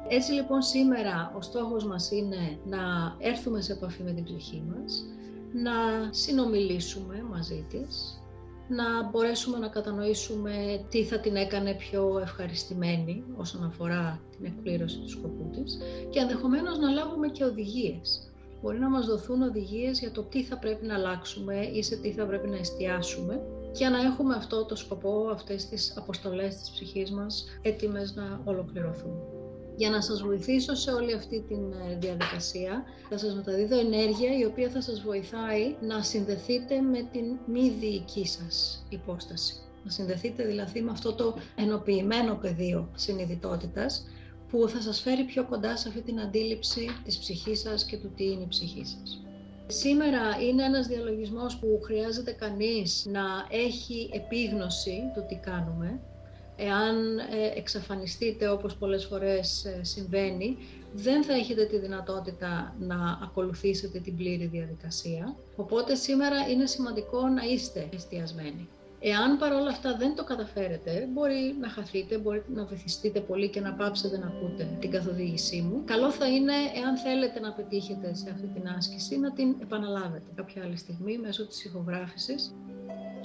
Έτσι 0.07 0.31
λοιπόν 0.31 0.62
σήμερα 0.62 1.33
ο 1.38 1.41
στόχος 1.41 1.85
μας 1.85 2.12
είναι 2.12 2.59
να 2.65 2.79
έρθουμε 3.19 3.62
σε 3.62 3.71
επαφή 3.71 4.03
με 4.03 4.12
την 4.12 4.24
ψυχή 4.24 4.63
μας, 4.75 5.05
να 5.53 5.74
συνομιλήσουμε 6.09 7.25
μαζί 7.29 7.65
της, 7.69 8.21
να 8.67 9.10
μπορέσουμε 9.10 9.57
να 9.57 9.67
κατανοήσουμε 9.67 10.86
τι 10.89 11.03
θα 11.03 11.19
την 11.19 11.36
έκανε 11.36 11.74
πιο 11.74 12.19
ευχαριστημένη 12.22 13.24
όσον 13.38 13.63
αφορά 13.63 14.19
την 14.38 14.45
εκπλήρωση 14.45 15.00
του 15.00 15.10
σκοπού 15.10 15.50
της 15.51 15.77
και 16.10 16.19
ενδεχομένως 16.19 16.77
να 16.79 16.89
λάβουμε 16.89 17.27
και 17.27 17.43
οδηγίες. 17.43 18.29
Μπορεί 18.62 18.79
να 18.79 18.89
μας 18.89 19.05
δοθούν 19.05 19.41
οδηγίες 19.41 20.00
για 20.00 20.12
το 20.12 20.24
τι 20.24 20.43
θα 20.43 20.57
πρέπει 20.57 20.86
να 20.86 20.93
αλλάξουμε 20.93 21.55
ή 21.74 21.84
σε 21.84 21.95
τι 21.95 22.12
θα 22.12 22.25
πρέπει 22.25 22.48
να 22.48 22.57
εστιάσουμε 22.57 23.41
για 23.74 23.89
να 23.89 24.01
έχουμε 24.01 24.36
αυτό 24.36 24.65
το 24.65 24.75
σκοπό, 24.75 25.29
αυτές 25.31 25.65
τις 25.69 25.98
αποστολές 25.98 26.55
της 26.55 26.69
ψυχής 26.69 27.12
μας 27.12 27.45
έτοιμες 27.62 28.15
να 28.15 28.41
ολοκληρωθούν. 28.43 29.35
Για 29.77 29.89
να 29.89 30.01
σας 30.01 30.22
βοηθήσω 30.22 30.75
σε 30.75 30.91
όλη 30.91 31.13
αυτή 31.13 31.41
τη 31.48 31.53
ε, 31.53 31.96
διαδικασία, 31.98 32.84
θα 33.10 33.17
σας 33.17 33.36
μεταδίδω 33.36 33.79
ενέργεια 33.79 34.38
η 34.38 34.46
οποία 34.46 34.70
θα 34.70 34.82
σας 34.82 35.01
βοηθάει 35.01 35.75
να 35.82 36.01
συνδεθείτε 36.01 36.82
με 36.82 37.08
την 37.12 37.25
μη 37.46 37.70
διοική 37.70 38.27
σας 38.27 38.86
υπόσταση. 38.89 39.55
Να 39.84 39.91
συνδεθείτε 39.91 40.44
δηλαδή 40.44 40.82
με 40.82 40.91
αυτό 40.91 41.13
το 41.13 41.36
ενοποιημένο 41.55 42.36
πεδίο 42.36 42.89
συνειδητότητας 42.96 44.05
που 44.50 44.67
θα 44.70 44.82
σας 44.82 45.01
φέρει 45.01 45.24
πιο 45.24 45.46
κοντά 45.46 45.77
σε 45.77 45.88
αυτή 45.88 46.01
την 46.01 46.20
αντίληψη 46.20 46.88
της 47.03 47.17
ψυχής 47.17 47.60
σας 47.60 47.86
και 47.86 47.98
του 47.98 48.12
τι 48.15 48.24
είναι 48.24 48.44
η 48.44 48.48
ψυχή 48.48 48.86
σας. 48.86 49.22
Σήμερα 49.67 50.22
είναι 50.50 50.63
ένας 50.63 50.88
διαλογισμός 50.88 51.58
που 51.58 51.79
χρειάζεται 51.84 52.32
κανείς 52.32 53.05
να 53.05 53.24
έχει 53.50 54.10
επίγνωση 54.13 55.12
του 55.13 55.25
τι 55.27 55.36
κάνουμε, 55.36 56.00
εάν 56.55 57.17
ε, 57.17 57.24
εξαφανιστείτε 57.55 58.50
όπως 58.50 58.75
πολλές 58.75 59.05
φορές 59.05 59.65
ε, 59.65 59.83
συμβαίνει, 59.83 60.57
δεν 60.93 61.24
θα 61.24 61.33
έχετε 61.33 61.65
τη 61.65 61.77
δυνατότητα 61.77 62.75
να 62.79 63.19
ακολουθήσετε 63.24 64.00
την 64.00 64.15
πλήρη 64.15 64.45
διαδικασία. 64.45 65.35
Οπότε 65.55 65.95
σήμερα 65.95 66.50
είναι 66.50 66.65
σημαντικό 66.65 67.27
να 67.27 67.43
είστε 67.43 67.89
εστιασμένοι. 67.93 68.67
Εάν 69.00 69.38
παρόλα 69.38 69.69
αυτά 69.69 69.95
δεν 69.97 70.15
το 70.15 70.24
καταφέρετε, 70.24 71.09
μπορεί 71.13 71.55
να 71.59 71.69
χαθείτε, 71.69 72.17
μπορεί 72.17 72.43
να 72.47 72.65
βυθιστείτε 72.65 73.19
πολύ 73.19 73.50
και 73.50 73.59
να 73.59 73.74
πάψετε 73.74 74.17
να 74.17 74.27
ακούτε 74.27 74.77
την 74.79 74.91
καθοδήγησή 74.91 75.62
μου. 75.62 75.81
Καλό 75.85 76.12
θα 76.12 76.27
είναι, 76.27 76.53
εάν 76.83 76.97
θέλετε 76.97 77.39
να 77.39 77.51
πετύχετε 77.51 78.13
σε 78.13 78.29
αυτή 78.29 78.47
την 78.47 78.67
άσκηση, 78.77 79.19
να 79.19 79.31
την 79.31 79.55
επαναλάβετε 79.62 80.25
κάποια 80.35 80.63
άλλη 80.63 80.77
στιγμή 80.77 81.17
μέσω 81.17 81.47
της 81.47 81.65
ηχογράφησης 81.65 82.53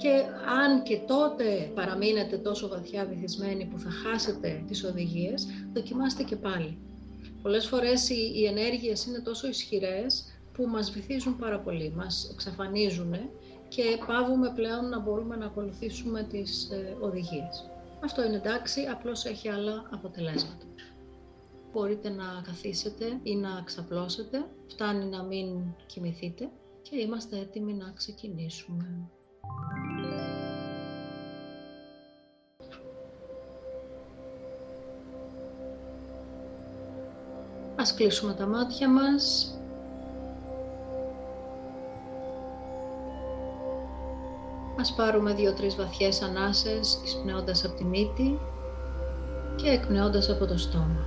και 0.01 0.23
αν 0.63 0.83
και 0.83 0.97
τότε 0.97 1.71
παραμείνετε 1.75 2.37
τόσο 2.37 2.67
βαθιά 2.67 3.05
βυθισμένοι 3.05 3.65
που 3.65 3.79
θα 3.79 3.89
χάσετε 3.89 4.63
τις 4.67 4.83
οδηγίες, 4.83 5.47
δοκιμάστε 5.73 6.23
και 6.23 6.35
πάλι. 6.35 6.77
Πολλές 7.41 7.67
φορές 7.67 8.09
οι, 8.09 8.31
οι 8.35 8.45
ενέργειες 8.45 9.05
είναι 9.05 9.19
τόσο 9.19 9.47
ισχυρές 9.47 10.25
που 10.53 10.67
μας 10.67 10.91
βυθίζουν 10.91 11.37
πάρα 11.37 11.59
πολύ, 11.59 11.93
μας 11.95 12.29
εξαφανίζουν 12.33 13.15
και 13.67 13.83
πάβουμε 14.07 14.51
πλέον 14.55 14.89
να 14.89 14.99
μπορούμε 14.99 15.35
να 15.35 15.45
ακολουθήσουμε 15.45 16.23
τις 16.23 16.69
ε, 16.71 16.97
οδηγίες. 16.99 17.69
Αυτό 18.03 18.23
είναι 18.25 18.35
εντάξει, 18.35 18.81
απλώς 18.81 19.25
έχει 19.25 19.49
άλλα 19.49 19.89
αποτελέσματα. 19.91 20.65
Μπορείτε 21.71 22.09
να 22.09 22.41
καθίσετε 22.45 23.19
ή 23.23 23.35
να 23.35 23.61
ξαπλώσετε, 23.63 24.45
φτάνει 24.67 25.05
να 25.05 25.23
μην 25.23 25.47
κοιμηθείτε 25.85 26.49
και 26.81 26.99
είμαστε 26.99 27.37
έτοιμοι 27.37 27.73
να 27.73 27.91
ξεκινήσουμε. 27.95 29.09
Ας 37.81 37.93
κλείσουμε 37.93 38.33
τα 38.33 38.45
μάτια 38.45 38.89
μας. 38.89 39.55
Ας 44.79 44.93
πάρουμε 44.93 45.33
δύο-τρεις 45.33 45.75
βαθιές 45.75 46.21
ανάσες, 46.21 46.99
εισπνέοντας 47.05 47.65
από 47.65 47.75
τη 47.75 47.83
μύτη 47.83 48.39
και 49.55 49.69
εκπνέοντας 49.69 50.29
από 50.29 50.45
το 50.45 50.57
στόμα. 50.57 51.05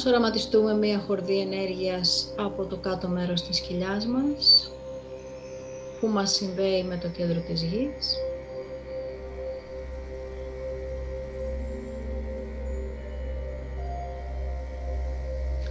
Ας 0.00 0.06
οραματιστούμε 0.06 0.74
μία 0.74 0.98
χορδή 0.98 1.40
ενέργειας 1.40 2.34
από 2.36 2.64
το 2.64 2.76
κάτω 2.76 3.08
μέρος 3.08 3.42
της 3.42 3.60
κοιλιάς 3.60 4.06
μας 4.06 4.72
που 6.00 6.06
μας 6.06 6.30
συνδέει 6.30 6.82
με 6.82 6.96
το 6.96 7.08
κέντρο 7.08 7.40
της 7.40 7.62
γης. 7.62 8.16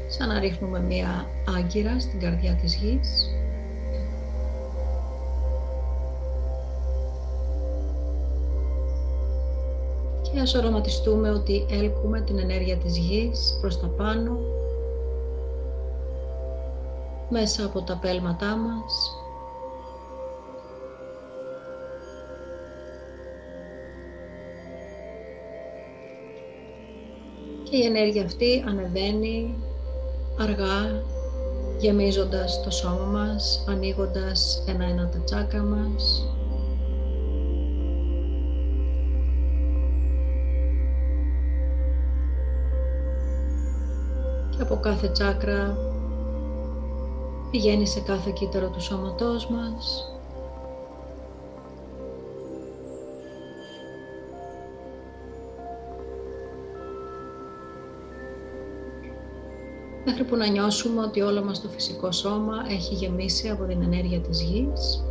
Σαν 0.07 0.27
να 0.27 0.39
ρίχνουμε 0.39 0.79
μία 0.79 1.29
άγκυρα 1.57 1.99
στην 1.99 2.19
καρδιά 2.19 2.53
της 2.61 2.75
γης. 2.75 3.29
Και 10.39 10.45
ας 10.45 10.53
οραματιστούμε 10.53 11.29
ότι 11.29 11.65
έλκουμε 11.69 12.21
την 12.21 12.39
ενέργεια 12.39 12.77
της 12.77 12.97
γης 12.97 13.57
προς 13.61 13.79
τα 13.79 13.87
πάνω 13.87 14.39
μέσα 17.29 17.65
από 17.65 17.81
τα 17.81 17.97
πέλματά 18.01 18.55
μας. 18.55 19.11
Και 27.63 27.77
η 27.77 27.85
ενέργεια 27.85 28.23
αυτή 28.23 28.63
ανεβαίνει 28.67 29.55
αργά 30.39 31.03
γεμίζοντας 31.79 32.63
το 32.63 32.71
σώμα 32.71 33.05
μας, 33.05 33.65
ανοίγοντας 33.67 34.63
ένα-ένα 34.67 35.09
τα 35.09 35.19
τσάκρα 35.19 35.61
μας 35.61 36.23
από 44.71 44.79
κάθε 44.81 45.09
τσάκρα 45.09 45.77
πηγαίνει 47.51 47.87
σε 47.87 47.99
κάθε 47.99 48.31
κύτταρο 48.31 48.69
του 48.69 48.81
σώματός 48.81 49.49
μας. 49.49 50.13
Μέχρι 60.05 60.23
που 60.23 60.35
να 60.35 60.47
νιώσουμε 60.47 61.01
ότι 61.01 61.21
όλο 61.21 61.43
μας 61.43 61.61
το 61.61 61.67
φυσικό 61.69 62.11
σώμα 62.11 62.55
έχει 62.69 62.93
γεμίσει 62.93 63.49
από 63.49 63.63
την 63.63 63.81
ενέργεια 63.81 64.19
της 64.19 64.41
γης 64.41 65.03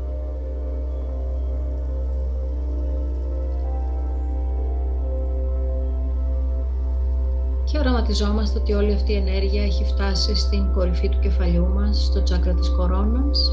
και 7.70 7.78
οραματιζόμαστε 7.78 8.58
ότι 8.58 8.72
όλη 8.72 8.92
αυτή 8.92 9.12
η 9.12 9.16
ενέργεια 9.16 9.62
έχει 9.62 9.84
φτάσει 9.84 10.34
στην 10.34 10.72
κορυφή 10.72 11.08
του 11.08 11.18
κεφαλιού 11.18 11.66
μας, 11.66 12.04
στο 12.04 12.22
τσάκρα 12.22 12.54
της 12.54 12.68
κορώνας. 12.68 13.50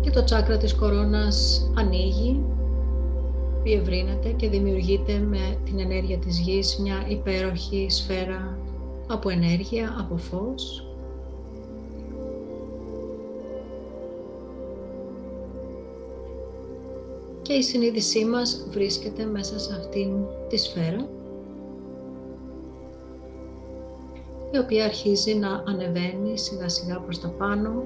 Και 0.00 0.10
το 0.10 0.24
τσάκρα 0.24 0.56
της 0.56 0.74
κορώνας 0.74 1.68
ανοίγει, 1.74 2.40
διευρύνεται 3.62 4.28
και 4.28 4.48
δημιουργείται 4.48 5.18
με 5.18 5.58
την 5.64 5.78
ενέργεια 5.78 6.18
της 6.18 6.38
γης 6.38 6.78
μια 6.78 7.04
υπέροχη 7.08 7.86
σφαίρα 7.90 8.58
από 9.06 9.28
ενέργεια, 9.28 9.96
από 9.98 10.16
φως 10.16 10.93
και 17.44 17.52
η 17.52 17.62
συνείδησή 17.62 18.24
μας 18.24 18.66
βρίσκεται 18.70 19.24
μέσα 19.24 19.58
σε 19.58 19.74
αυτήν 19.74 20.10
τη 20.48 20.56
σφαίρα 20.56 21.08
η 24.50 24.58
οποία 24.58 24.84
αρχίζει 24.84 25.34
να 25.34 25.62
ανεβαίνει 25.66 26.38
σιγά 26.38 26.68
σιγά 26.68 26.98
προς 26.98 27.20
τα 27.20 27.28
πάνω 27.28 27.82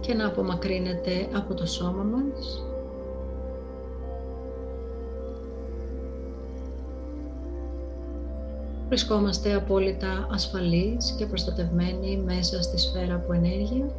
και 0.00 0.14
να 0.14 0.26
απομακρύνεται 0.26 1.28
από 1.34 1.54
το 1.54 1.66
σώμα 1.66 2.02
μας. 2.02 2.64
Βρισκόμαστε 8.88 9.54
απόλυτα 9.54 10.28
ασφαλείς 10.32 11.14
και 11.18 11.26
προστατευμένοι 11.26 12.22
μέσα 12.24 12.62
στη 12.62 12.78
σφαίρα 12.78 13.14
από 13.14 13.32
ενέργεια 13.32 13.90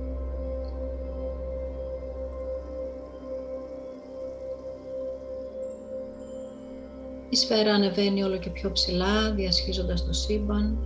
Η 7.29 7.35
σφαίρα 7.35 7.73
ανεβαίνει 7.73 8.23
όλο 8.23 8.37
και 8.37 8.49
πιο 8.49 8.71
ψηλά, 8.71 9.31
διασχίζοντας 9.31 10.05
το 10.05 10.13
σύμπαν, 10.13 10.77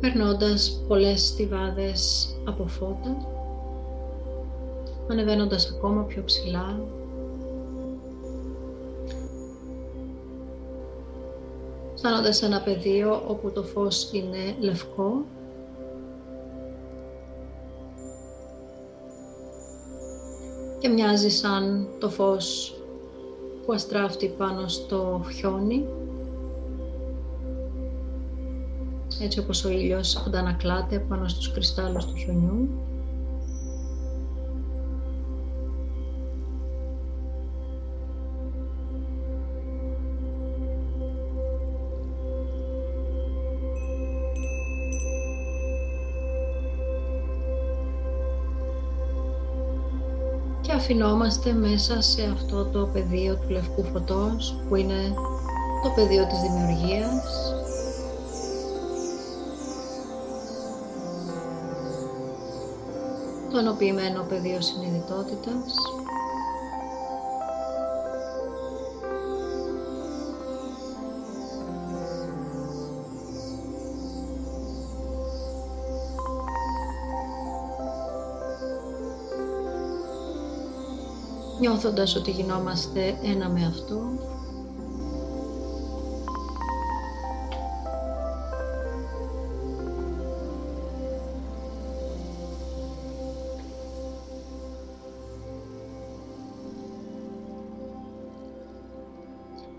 περνώντας 0.00 0.82
πολλές 0.88 1.26
στιβάδες 1.26 2.28
από 2.44 2.66
φώτα, 2.66 3.16
ανεβαίνοντας 5.08 5.72
ακόμα 5.76 6.02
πιο 6.02 6.24
ψηλά, 6.24 6.80
φτάνοντας 11.96 12.36
σε 12.36 12.46
ένα 12.46 12.60
πεδίο 12.60 13.22
όπου 13.26 13.50
το 13.50 13.62
φως 13.62 14.10
είναι 14.12 14.56
λευκό. 14.60 15.24
Και 20.78 20.88
μοιάζει 20.88 21.30
σαν 21.30 21.88
το 21.98 22.10
φως 22.10 22.78
που 23.66 23.72
αστράφτει 23.72 24.26
πάνω 24.26 24.68
στο 24.68 25.24
χιόνι. 25.32 25.84
Έτσι 29.20 29.38
όπως 29.38 29.64
ο 29.64 29.68
ήλιος 29.68 30.16
αντανακλάται 30.16 30.98
πάνω 30.98 31.28
στους 31.28 31.52
κρυστάλλους 31.52 32.04
του 32.04 32.16
χιονιού 32.16 32.68
αφινόμαστε 50.84 51.52
μέσα 51.52 52.00
σε 52.00 52.22
αυτό 52.32 52.64
το 52.64 52.88
πεδίο 52.92 53.36
του 53.36 53.48
λευκού 53.48 53.84
φωτός 53.84 54.56
που 54.68 54.76
είναι 54.76 55.14
το 55.82 55.90
πεδίο 55.94 56.26
της 56.26 56.40
δημιουργίας. 56.40 57.22
Το 63.50 63.58
ενοποιημένο 63.58 64.22
πεδίο 64.28 64.60
συνειδητότητας 64.60 65.74
νιώθοντας 81.64 82.16
ότι 82.16 82.30
γινόμαστε 82.30 83.18
ένα 83.22 83.48
με 83.48 83.66
αυτό. 83.66 84.00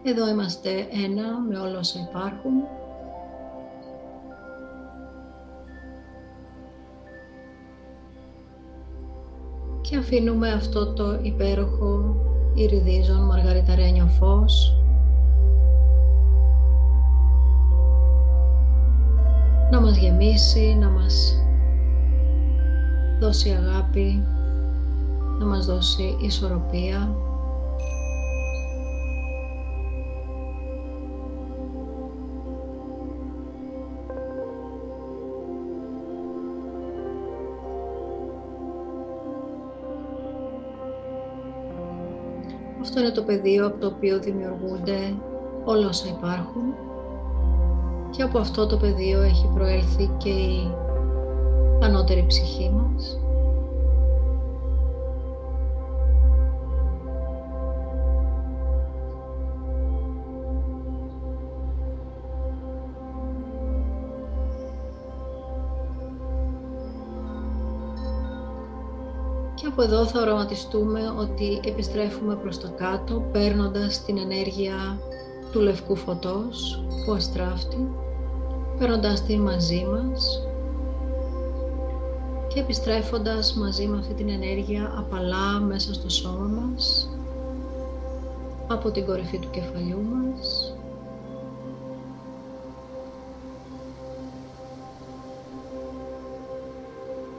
Εδώ 0.03 0.27
είμαστε 0.29 0.87
ένα 0.91 1.39
με 1.39 1.59
όλα 1.59 1.79
όσα 1.79 1.99
υπάρχουν. 2.09 2.53
Και 9.89 9.95
αφήνουμε 9.97 10.51
αυτό 10.51 10.93
το 10.93 11.19
υπέροχο 11.21 12.15
ηριδίζον 12.53 13.25
μαργαριταρένιο 13.25 14.05
φως. 14.05 14.77
Να 19.71 19.81
μας 19.81 19.97
γεμίσει, 19.97 20.77
να 20.79 20.89
μας 20.89 21.35
δώσει 23.19 23.49
αγάπη, 23.49 24.23
να 25.39 25.45
μας 25.45 25.65
δώσει 25.65 26.17
ισορροπία 26.21 27.15
Αυτό 42.95 43.07
είναι 43.07 43.15
το 43.15 43.23
πεδίο 43.23 43.65
από 43.65 43.79
το 43.79 43.87
οποίο 43.87 44.19
δημιουργούνται 44.19 45.15
όλα 45.65 45.87
όσα 45.87 46.07
υπάρχουν 46.07 46.63
και 48.09 48.23
από 48.23 48.37
αυτό 48.37 48.67
το 48.67 48.77
πεδίο 48.77 49.21
έχει 49.21 49.49
προέλθει 49.53 50.09
και 50.17 50.29
η 50.29 50.73
ανώτερη 51.81 52.25
ψυχή 52.27 52.69
μας. 52.69 53.19
Από 69.77 69.83
εδώ 69.83 70.05
θα 70.05 70.21
οραματιστούμε 70.21 71.01
ότι 71.19 71.59
επιστρέφουμε 71.65 72.35
προς 72.35 72.59
τα 72.59 72.67
κάτω 72.67 73.23
παίρνοντας 73.31 74.05
την 74.05 74.17
ενέργεια 74.17 74.99
του 75.51 75.59
λευκού 75.59 75.95
φωτός 75.95 76.83
που 77.05 77.11
αστράφτει, 77.13 77.87
παίρνοντας 78.79 79.21
την 79.23 79.41
μαζί 79.41 79.85
μας 79.85 80.47
και 82.47 82.59
επιστρέφοντας 82.59 83.53
μαζί 83.53 83.87
με 83.87 83.97
αυτή 83.97 84.13
την 84.13 84.29
ενέργεια 84.29 84.93
απαλά 84.97 85.59
μέσα 85.59 85.93
στο 85.93 86.09
σώμα 86.09 86.47
μας 86.47 87.09
από 88.67 88.91
την 88.91 89.05
κορυφή 89.05 89.39
του 89.39 89.49
κεφαλιού 89.49 90.01
μας 90.01 90.73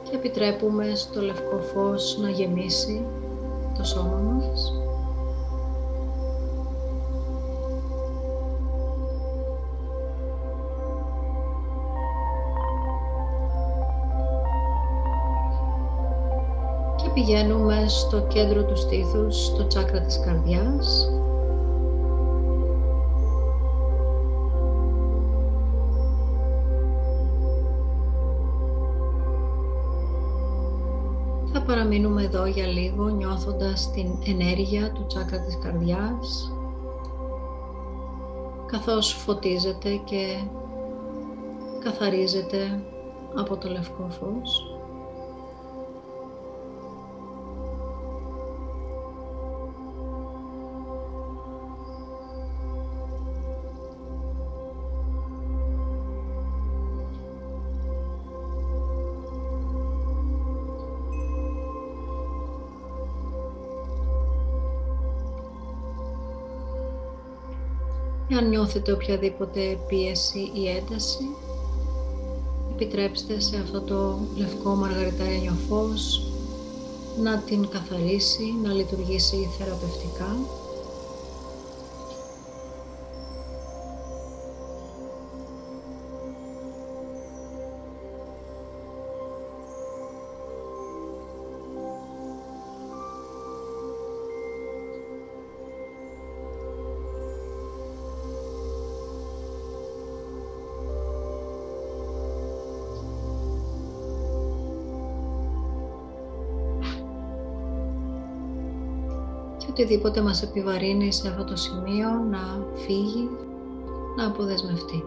και 0.09 0.15
επιτρέπουμε 0.15 0.95
στο 0.95 1.21
λευκό 1.21 1.57
φως 1.57 2.17
να 2.21 2.29
γεμίσει 2.29 3.05
το 3.77 3.83
σώμα 3.83 4.17
μας. 4.17 4.73
Και 16.95 17.09
πηγαίνουμε 17.13 17.85
στο 17.87 18.21
κέντρο 18.27 18.63
του 18.63 18.77
στήθους, 18.77 19.45
στο 19.45 19.67
τσάκρα 19.67 20.01
της 20.01 20.19
καρδιάς 20.19 21.11
παραμείνουμε 31.87 32.23
εδώ 32.23 32.45
για 32.45 32.65
λίγο 32.65 33.07
νιώθοντας 33.07 33.91
την 33.91 34.07
ενέργεια 34.25 34.91
του 34.91 35.05
τσάκρα 35.05 35.39
της 35.39 35.57
καρδιάς 35.57 36.51
καθώς 38.65 39.13
φωτίζεται 39.13 39.95
και 40.03 40.43
καθαρίζεται 41.83 42.83
από 43.35 43.57
το 43.57 43.69
λευκό 43.69 44.07
φως. 44.09 44.76
Αν 68.37 68.49
νιώθετε 68.49 68.91
οποιαδήποτε 68.91 69.77
πίεση 69.87 70.51
ή 70.53 70.67
ένταση, 70.69 71.25
επιτρέψτε 72.71 73.39
σε 73.39 73.57
αυτό 73.57 73.81
το 73.81 74.19
λευκό 74.37 74.69
μαργαριτάρινιο 74.69 75.53
φως 75.69 76.31
να 77.23 77.37
την 77.37 77.67
καθαρίσει, 77.69 78.53
να 78.63 78.73
λειτουργήσει 78.73 79.49
θεραπευτικά 79.57 80.37
οτιδήποτε 109.79 110.21
μας 110.21 110.41
επιβαρύνει 110.41 111.13
σε 111.13 111.27
αυτό 111.27 111.43
το 111.43 111.55
σημείο 111.55 112.09
να 112.09 112.65
φύγει, 112.75 113.29
να 114.17 114.25
αποδεσμευτεί. 114.25 115.03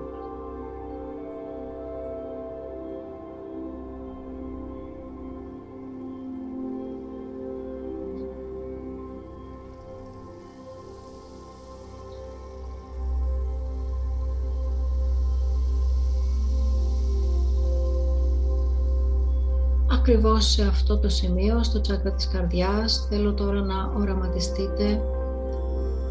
Ακριβώς 20.41 20.53
σε 20.53 20.63
αυτό 20.63 20.99
το 20.99 21.09
σημείο, 21.09 21.63
στο 21.63 21.81
τσάκρα 21.81 22.13
της 22.13 22.29
καρδιάς, 22.29 23.07
θέλω 23.09 23.33
τώρα 23.33 23.61
να 23.61 23.93
οραματιστείτε 23.97 25.01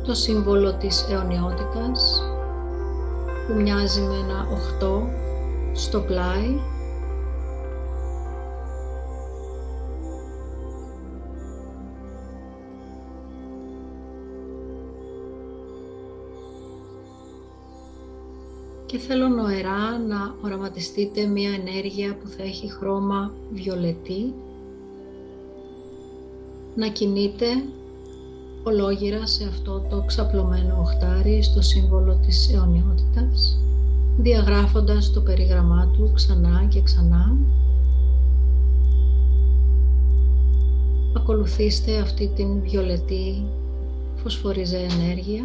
το 0.03 0.13
σύμβολο 0.13 0.73
της 0.73 1.05
αιωνιότητας 1.09 2.21
που 3.47 3.61
μοιάζει 3.61 4.01
με 4.01 4.15
ένα 4.15 4.47
οχτώ 4.51 5.07
στο 5.73 5.99
πλάι 5.99 6.59
και 18.91 18.97
θέλω 18.97 19.27
νοερά 19.27 19.97
να 20.07 20.35
οραματιστείτε 20.41 21.25
μία 21.25 21.49
ενέργεια 21.51 22.15
που 22.15 22.27
θα 22.27 22.43
έχει 22.43 22.71
χρώμα 22.71 23.33
βιολετή. 23.51 24.33
Να 26.75 26.87
κινείται 26.87 27.45
ολόγυρα 28.63 29.25
σε 29.25 29.47
αυτό 29.47 29.85
το 29.89 30.03
ξαπλωμένο 30.05 30.77
οχτάρι 30.79 31.43
στο 31.43 31.61
σύμβολο 31.61 32.19
της 32.25 32.53
αιωνιότητας 32.53 33.59
διαγράφοντας 34.17 35.11
το 35.11 35.21
περίγραμμά 35.21 35.91
του 35.97 36.11
ξανά 36.13 36.65
και 36.69 36.81
ξανά. 36.81 37.37
Ακολουθήστε 41.15 41.99
αυτή 41.99 42.31
την 42.35 42.61
βιολετή 42.61 43.43
φωσφοριζέ 44.15 44.77
ενέργεια 44.77 45.43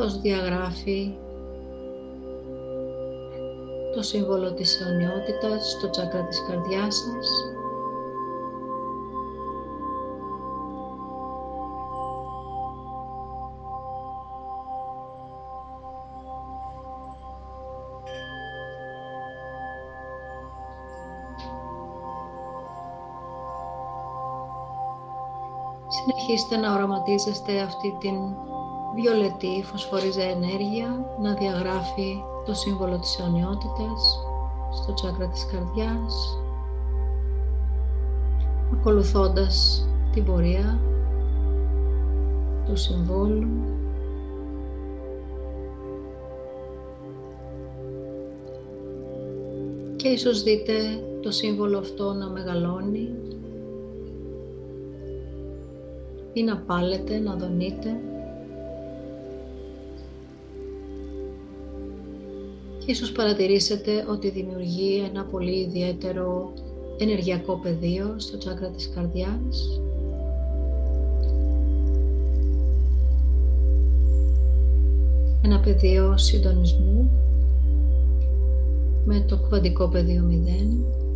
καθώς 0.00 0.20
διαγράφει 0.20 1.14
το 3.94 4.02
σύμβολο 4.02 4.52
της 4.52 4.80
αιωνιότητας 4.80 5.70
στο 5.70 5.90
τσάκρα 5.90 6.24
της 6.26 6.42
καρδιάς 6.48 6.94
σας 6.94 7.28
Συνεχίστε 25.88 26.56
να 26.56 26.74
οραματίζεστε 26.74 27.60
αυτή 27.60 27.96
την 28.00 28.14
βιολετή 28.94 29.62
φωσφορίζα 29.64 30.22
ενέργεια 30.22 31.16
να 31.22 31.34
διαγράφει 31.34 32.22
το 32.46 32.54
σύμβολο 32.54 32.98
της 32.98 33.18
αιωνιότητας 33.18 34.18
στο 34.72 34.94
τσάκρα 34.94 35.28
της 35.28 35.46
καρδιάς 35.46 36.38
ακολουθώντας 38.72 39.86
την 40.12 40.24
πορεία 40.24 40.80
του 42.66 42.76
συμβόλου 42.76 43.48
και 49.96 50.08
ίσως 50.08 50.42
δείτε 50.42 50.72
το 51.22 51.30
σύμβολο 51.30 51.78
αυτό 51.78 52.12
να 52.12 52.28
μεγαλώνει 52.28 53.14
ή 56.32 56.42
να 56.42 56.56
πάλετε, 56.56 57.18
να 57.18 57.34
δονείτε. 57.34 58.00
Ίσως 62.90 63.12
παρατηρήσετε 63.12 64.04
ότι 64.08 64.30
δημιουργεί 64.30 65.04
ένα 65.08 65.24
πολύ 65.24 65.60
ιδιαίτερο 65.60 66.52
ενεργειακό 66.98 67.60
πεδίο 67.62 68.14
στο 68.16 68.38
τσάκρα 68.38 68.70
της 68.70 68.90
καρδιάς. 68.94 69.80
Ένα 75.42 75.60
πεδίο 75.60 76.18
συντονισμού 76.18 77.10
με 79.04 79.24
το 79.28 79.36
κβαντικό 79.36 79.88
πεδίο 79.88 80.24
0 80.30 81.09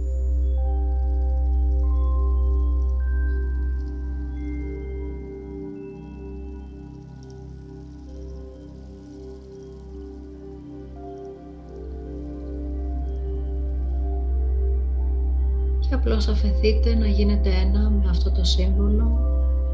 απλώς 16.04 16.28
αφαιθείτε 16.28 16.94
να 16.94 17.06
γίνετε 17.06 17.50
ένα 17.50 17.90
με 17.90 18.10
αυτό 18.10 18.30
το 18.30 18.44
σύμβολο 18.44 19.18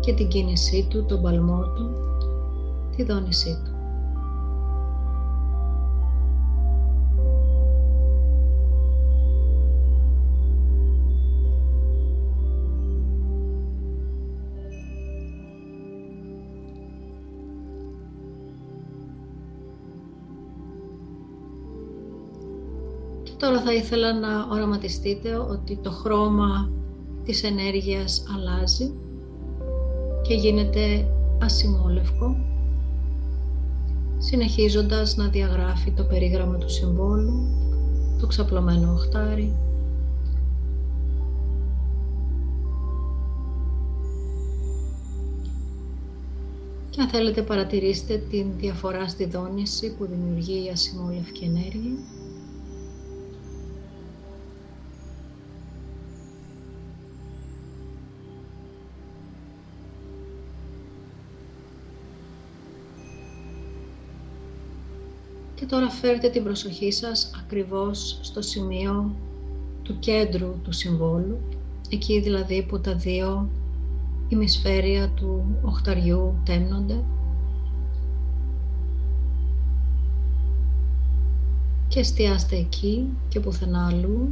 και 0.01 0.13
την 0.13 0.29
κίνησή 0.29 0.87
του, 0.91 1.05
τον 1.05 1.23
παλμό 1.23 1.63
του, 1.63 1.91
τη 2.97 3.03
δόνησή 3.03 3.59
του. 3.65 3.70
Θα 23.71 23.77
ήθελα 23.79 24.19
να 24.19 24.47
οραματιστείτε 24.51 25.35
ότι 25.35 25.77
το 25.77 25.91
χρώμα 25.91 26.71
της 27.25 27.43
ενέργειας 27.43 28.25
αλλάζει 28.37 28.93
και 30.23 30.35
γίνεται 30.35 31.07
ασημόλευκο, 31.43 32.37
συνεχίζοντας 34.19 35.17
να 35.17 35.29
διαγράφει 35.29 35.91
το 35.91 36.03
περίγραμμα 36.03 36.57
του 36.57 36.69
συμβόλου, 36.71 37.49
το 38.21 38.27
ξαπλωμένο 38.27 38.93
οχτάρι, 38.93 39.57
Και 46.91 47.01
αν 47.01 47.09
θέλετε 47.09 47.43
παρατηρήστε 47.43 48.17
την 48.31 48.47
διαφορά 48.57 49.09
στη 49.09 49.25
δόνηση 49.25 49.95
που 49.95 50.07
δημιουργεί 50.07 50.65
η 50.67 50.71
ασημόλευκη 50.71 51.45
ενέργεια. 51.45 52.20
Τώρα 65.71 65.91
φέρτε 65.91 66.29
την 66.29 66.43
προσοχή 66.45 66.93
σας 66.93 67.31
ακριβώς 67.41 68.19
στο 68.21 68.43
σημείο 68.43 69.15
του 69.83 69.99
κέντρου 69.99 70.61
του 70.63 70.73
συμβόλου, 70.73 71.39
εκεί 71.91 72.21
δηλαδή 72.21 72.63
που 72.63 72.81
τα 72.81 72.95
δύο 72.95 73.49
ημισφαίρια 74.29 75.09
του 75.09 75.59
οχταριού 75.63 76.35
τέμνονται. 76.45 77.05
Και 81.89 82.01
εστιάστε 82.01 82.57
εκεί 82.57 83.07
και 83.29 83.41
πουθενά 83.41 83.87
αλλού. 83.87 84.29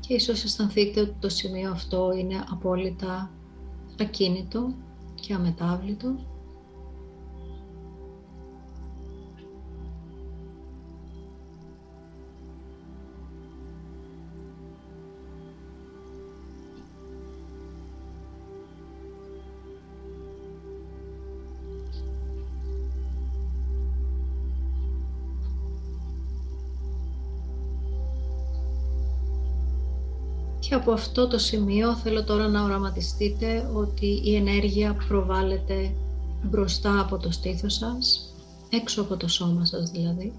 Και 0.00 0.14
ίσως 0.14 0.44
αισθανθείτε 0.44 1.00
ότι 1.00 1.14
το 1.20 1.28
σημείο 1.28 1.70
αυτό 1.70 2.12
είναι 2.18 2.44
απόλυτα 2.50 3.30
ακίνητο 4.02 4.74
και 5.14 5.34
αμετάβλητο 5.34 6.14
Και 30.74 30.80
από 30.80 30.92
αυτό 30.92 31.28
το 31.28 31.38
σημείο 31.38 31.94
θέλω 31.94 32.24
τώρα 32.24 32.48
να 32.48 32.62
οραματιστείτε 32.62 33.70
ότι 33.74 34.20
η 34.24 34.36
ενέργεια 34.36 34.94
προβάλλεται 35.08 35.94
μπροστά 36.42 37.00
από 37.00 37.18
το 37.18 37.30
στήθος 37.30 37.74
σας, 37.74 38.34
έξω 38.70 39.02
από 39.02 39.16
το 39.16 39.28
σώμα 39.28 39.64
σας 39.64 39.90
δηλαδή. 39.90 40.32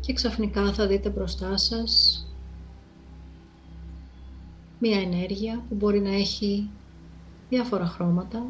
Και 0.00 0.12
ξαφνικά 0.12 0.72
θα 0.72 0.86
δείτε 0.86 1.08
μπροστά 1.10 1.56
σας 1.56 2.24
μία 4.78 5.00
ενέργεια 5.00 5.64
που 5.68 5.74
μπορεί 5.74 6.00
να 6.00 6.14
έχει 6.14 6.68
διάφορα 7.48 7.86
χρώματα 7.86 8.42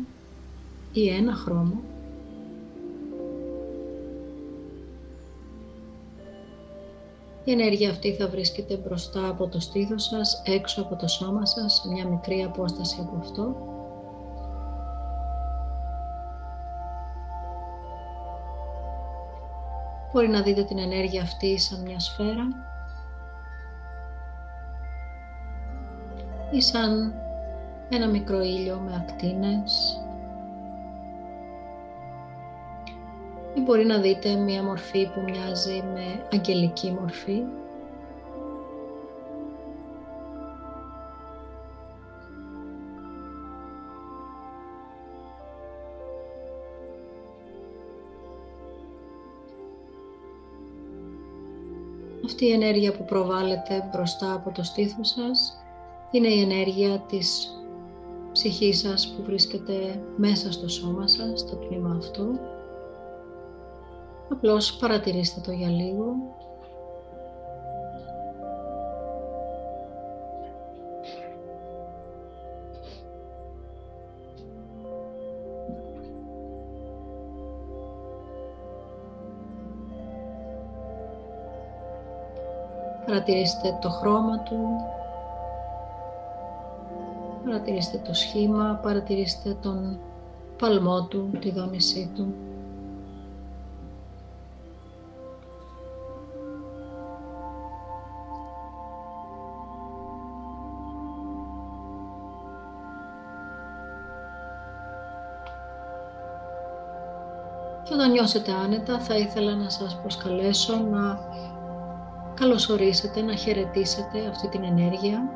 ή 0.92 1.08
ένα 1.08 1.34
χρώμα 1.34 1.80
Η 7.44 7.52
ενέργεια 7.52 7.90
αυτή 7.90 8.12
θα 8.12 8.28
βρίσκεται 8.28 8.76
μπροστά 8.76 9.28
από 9.28 9.48
το 9.48 9.60
στήθος 9.60 10.04
σας, 10.04 10.42
έξω 10.44 10.82
από 10.82 10.96
το 10.96 11.08
σώμα 11.08 11.46
σας, 11.46 11.74
σε 11.74 11.88
μια 11.88 12.06
μικρή 12.06 12.42
απόσταση 12.42 12.96
από 13.00 13.16
αυτό. 13.18 13.56
Μπορεί 20.12 20.28
να 20.28 20.42
δείτε 20.42 20.64
την 20.64 20.78
ενέργεια 20.78 21.22
αυτή 21.22 21.58
σαν 21.58 21.80
μια 21.80 21.98
σφαίρα 22.00 22.48
ή 26.50 26.60
σαν 26.60 27.14
ένα 27.88 28.08
μικρό 28.08 28.40
ήλιο 28.40 28.78
με 28.78 28.94
ακτίνες 28.94 30.01
ή 33.54 33.60
μπορεί 33.60 33.84
να 33.84 33.98
δείτε 33.98 34.34
μια 34.34 34.62
μορφή 34.62 35.10
που 35.14 35.20
μοιάζει 35.20 35.82
με 35.94 36.26
αγγελική 36.32 36.96
μορφή 37.00 37.42
Αυτή 52.24 52.44
η 52.44 52.52
ενέργεια 52.52 52.92
που 52.92 53.04
προβάλλεται 53.04 53.88
μπροστά 53.92 54.34
από 54.34 54.50
το 54.50 54.62
στήθος 54.62 55.08
σας 55.08 55.56
είναι 56.10 56.28
η 56.28 56.40
ενέργεια 56.40 56.98
της 56.98 57.50
ψυχής 58.32 58.78
σας 58.78 59.08
που 59.08 59.22
βρίσκεται 59.22 60.02
μέσα 60.16 60.52
στο 60.52 60.68
σώμα 60.68 61.08
σας, 61.08 61.40
στο 61.40 61.56
τμήμα 61.56 61.96
αυτό. 61.98 62.24
Απλώς 64.32 64.76
παρατηρήστε 64.76 65.40
το 65.40 65.52
για 65.52 65.68
λίγο 65.68 66.14
Παρατηρήστε 83.06 83.78
το 83.80 83.90
χρώμα 83.90 84.38
του. 84.38 84.58
Παρατηρήστε 87.44 87.98
το 87.98 88.14
σχήμα, 88.14 88.80
παρατηρήστε 88.82 89.56
τον 89.62 89.98
παλμό 90.58 91.06
του, 91.06 91.30
τη 91.40 91.50
δόνησή 91.50 92.10
του. 92.14 92.34
Και 107.92 107.98
όταν 107.98 108.10
νιώσετε 108.10 108.52
άνετα 108.52 109.00
θα 109.00 109.16
ήθελα 109.16 109.54
να 109.54 109.68
σας 109.70 110.00
προσκαλέσω 110.00 110.76
να 110.76 111.18
καλωσορίσετε, 112.34 113.22
να 113.22 113.34
χαιρετήσετε 113.34 114.26
αυτή 114.28 114.48
την 114.48 114.64
ενέργεια 114.64 115.30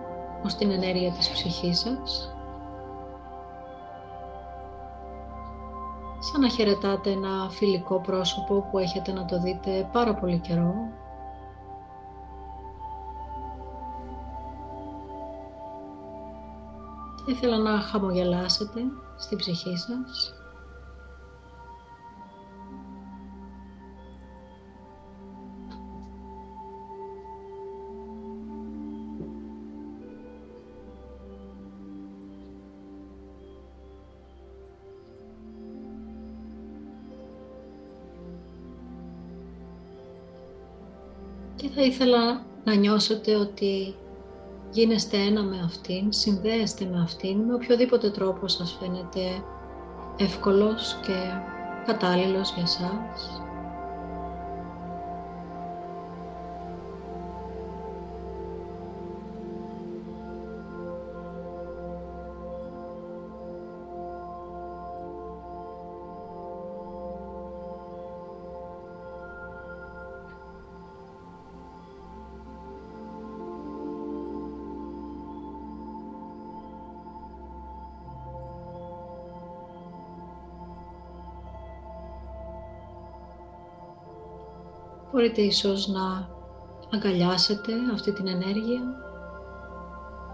ως 0.45 0.55
την 0.55 0.71
ενέργεια 0.71 1.11
της 1.12 1.31
ψυχής 1.31 1.79
σας. 1.79 2.35
Σαν 6.19 6.40
να 6.40 6.49
χαιρετάτε 6.49 7.11
ένα 7.11 7.49
φιλικό 7.51 8.01
πρόσωπο 8.01 8.69
που 8.71 8.79
έχετε 8.79 9.12
να 9.12 9.25
το 9.25 9.40
δείτε 9.40 9.88
πάρα 9.92 10.14
πολύ 10.14 10.38
καιρό. 10.38 10.75
Θα 17.16 17.33
ήθελα 17.33 17.59
να 17.59 17.81
χαμογελάσετε 17.81 18.81
στην 19.16 19.38
ψυχή 19.38 19.77
σας. 19.77 20.36
Και 41.66 41.72
θα 41.74 41.83
ήθελα 41.83 42.46
να 42.64 42.74
νιώσετε 42.74 43.35
ότι 43.35 43.94
γίνεστε 44.70 45.16
ένα 45.16 45.42
με 45.42 45.61
αυτήν, 45.64 46.12
συνδέεστε 46.12 46.85
με 46.85 47.00
αυτήν 47.02 47.38
με 47.38 47.55
οποιοδήποτε 47.55 48.11
τρόπο 48.11 48.48
σας 48.48 48.76
φαίνεται 48.81 49.44
εύκολος 50.16 50.98
και 51.07 51.12
κατάλληλος 51.87 52.52
για 52.57 52.66
σας. 52.66 53.45
Μπορείτε 85.16 85.40
ίσως 85.40 85.88
να 85.88 86.29
αγκαλιάσετε 86.92 87.72
αυτή 87.92 88.12
την 88.12 88.26
ενέργεια 88.26 88.81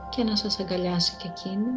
και 0.08 0.24
να 0.24 0.36
σας 0.36 0.60
αγκαλιάσει 0.60 1.16
και 1.16 1.28
εκείνη. 1.28 1.70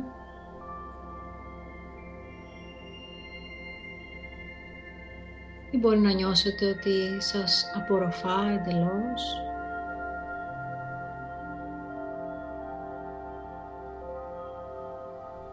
Ή 5.72 5.78
μπορεί 5.78 6.00
να 6.00 6.12
νιώσετε 6.12 6.66
ότι 6.66 7.22
σας 7.22 7.66
απορροφά 7.76 8.46
εντελώς. 8.50 9.42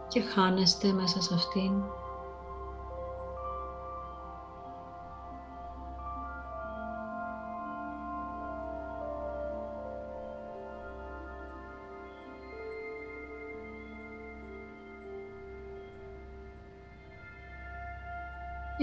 Και 0.07 0.21
χάνεστε 0.21 0.91
μέσα 0.91 1.21
σε 1.21 1.33
αυτήν. 1.33 1.83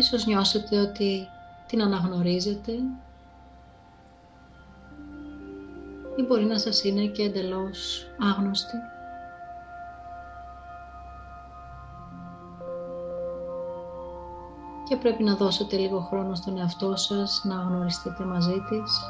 Ίσως 0.00 0.26
νιώσετε 0.26 0.80
ότι 0.80 1.28
την 1.66 1.82
αναγνωρίζετε 1.82 2.72
ή 6.16 6.22
μπορεί 6.22 6.44
να 6.44 6.58
σας 6.58 6.84
είναι 6.84 7.06
και 7.06 7.22
εντελώς 7.22 8.06
άγνωστη. 8.18 8.76
Και 14.88 14.96
πρέπει 14.96 15.22
να 15.22 15.34
δώσετε 15.34 15.76
λίγο 15.76 16.00
χρόνο 16.00 16.34
στον 16.34 16.58
εαυτό 16.58 16.96
σας 16.96 17.42
να 17.44 17.54
γνωριστείτε 17.54 18.24
μαζί 18.24 18.60
της 18.68 19.00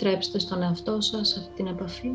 Επιτρέψτε 0.00 0.38
στον 0.38 0.62
εαυτό 0.62 1.00
σας 1.00 1.36
αυτή 1.36 1.54
την 1.54 1.66
επαφή. 1.66 2.12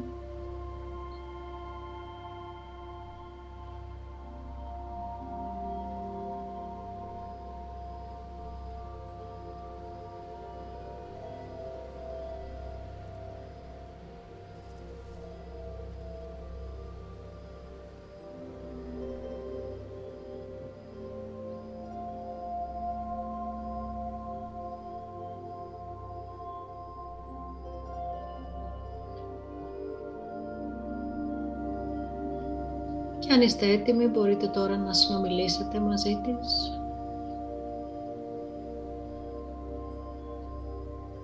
Και 33.23 33.33
αν 33.33 33.41
είστε 33.41 33.71
έτοιμοι 33.71 34.07
μπορείτε 34.07 34.47
τώρα 34.47 34.77
να 34.77 34.93
συνομιλήσετε 34.93 35.79
μαζί 35.79 36.21
της. 36.23 36.79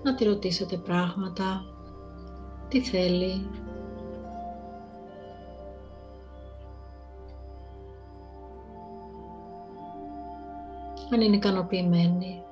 Να 0.04 0.16
τη 0.16 0.24
ρωτήσετε 0.24 0.78
πράγματα, 0.78 1.66
τι 2.68 2.82
θέλει, 2.82 3.48
αν 11.14 11.22
είναι 11.22 11.36
ικανοποιημένη. 11.36 12.44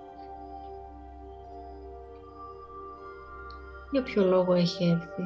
Για 3.92 4.04
ποιο 4.04 4.24
λόγο 4.24 4.54
έχει 4.54 4.84
έρθει. 4.84 5.24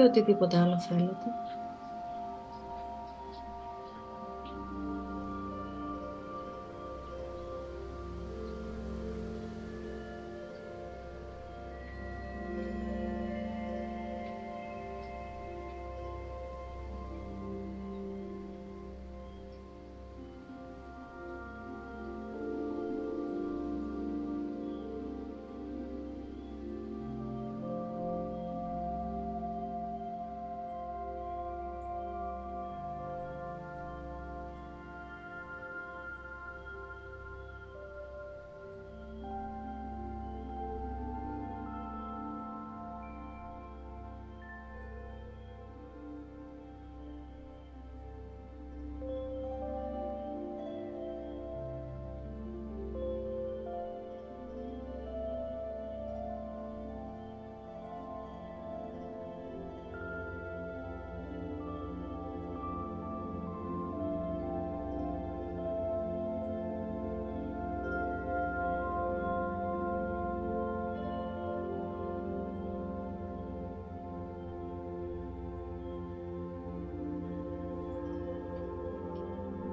Ή 0.00 0.02
οτιδήποτε 0.02 0.58
άλλο 0.58 0.78
θέλετε. 0.78 1.26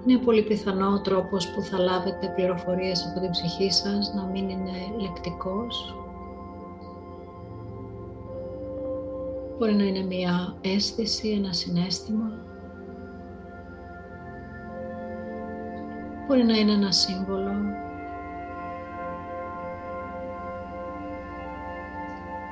Είναι 0.08 0.20
πολύ 0.20 0.43
πιθανό 0.43 0.88
ο 0.88 1.02
τρόπος 1.02 1.48
που 1.48 1.62
θα 1.62 1.78
λάβετε 1.80 2.34
πληροφορίες 2.36 3.06
από 3.06 3.20
την 3.20 3.32
ψυχή 3.32 3.72
σας 3.72 4.13
να 4.13 4.24
μην 4.24 4.50
είναι 4.50 4.72
λεκτικός. 4.98 5.96
Μπορεί 9.58 9.74
να 9.74 9.84
είναι 9.84 10.04
μια 10.04 10.58
αίσθηση, 10.62 11.30
ένα 11.30 11.54
συνέστημα. 11.54 12.32
Μπορεί 16.28 16.43
να 16.43 16.58
είναι 16.58 16.72
ένα 16.72 16.91
σύμβολο. 16.91 17.52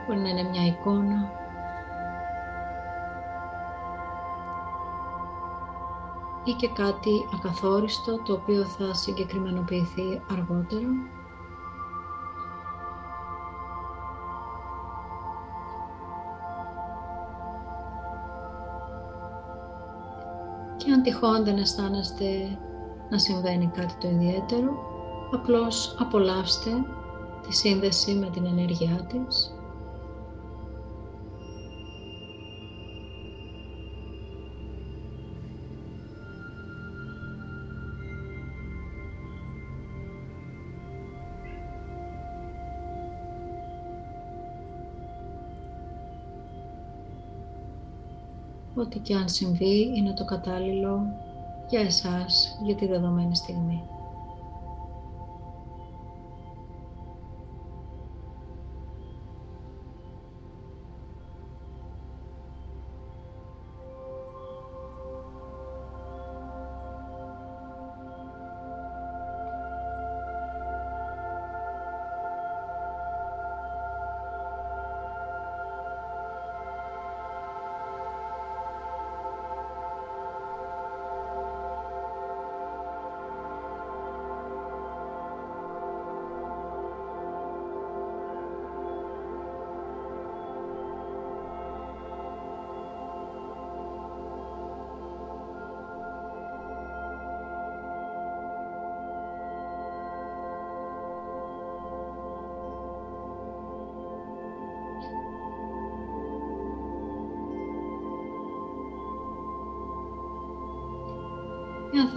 Μπορεί 0.08 0.20
να 0.20 0.30
είναι 0.30 0.50
μια 0.50 0.66
εικόνα. 0.66 1.45
Ή 6.46 6.52
και 6.52 6.68
κάτι 6.68 7.28
ακαθόριστο 7.34 8.22
το 8.24 8.34
οποίο 8.34 8.64
θα 8.64 8.94
συγκεκριμενοποιηθεί 8.94 10.22
αργότερα; 10.32 10.88
Και 20.78 20.92
αν 20.92 21.02
τυχόν 21.02 21.44
δεν 21.44 21.58
αισθάνεστε 21.58 22.58
να 23.10 23.18
συμβαίνει 23.18 23.72
κάτι 23.74 23.94
το 24.00 24.08
ιδιαίτερο, 24.08 24.72
απλώς 25.32 25.96
απολαύστε 26.00 26.72
τη 27.48 27.56
σύνδεση 27.56 28.14
με 28.14 28.30
την 28.30 28.46
ενέργειά 28.46 29.08
της 29.08 29.56
ό,τι 48.76 49.00
και 49.00 49.16
αν 49.16 49.30
συμβεί 49.30 49.92
είναι 49.96 50.14
το 50.14 50.26
κατάλληλο 50.26 51.14
για 51.70 51.80
εσάς 51.80 52.60
για 52.64 52.76
τη 52.76 52.88
δεδομένη 52.88 53.36
στιγμή. 53.36 53.95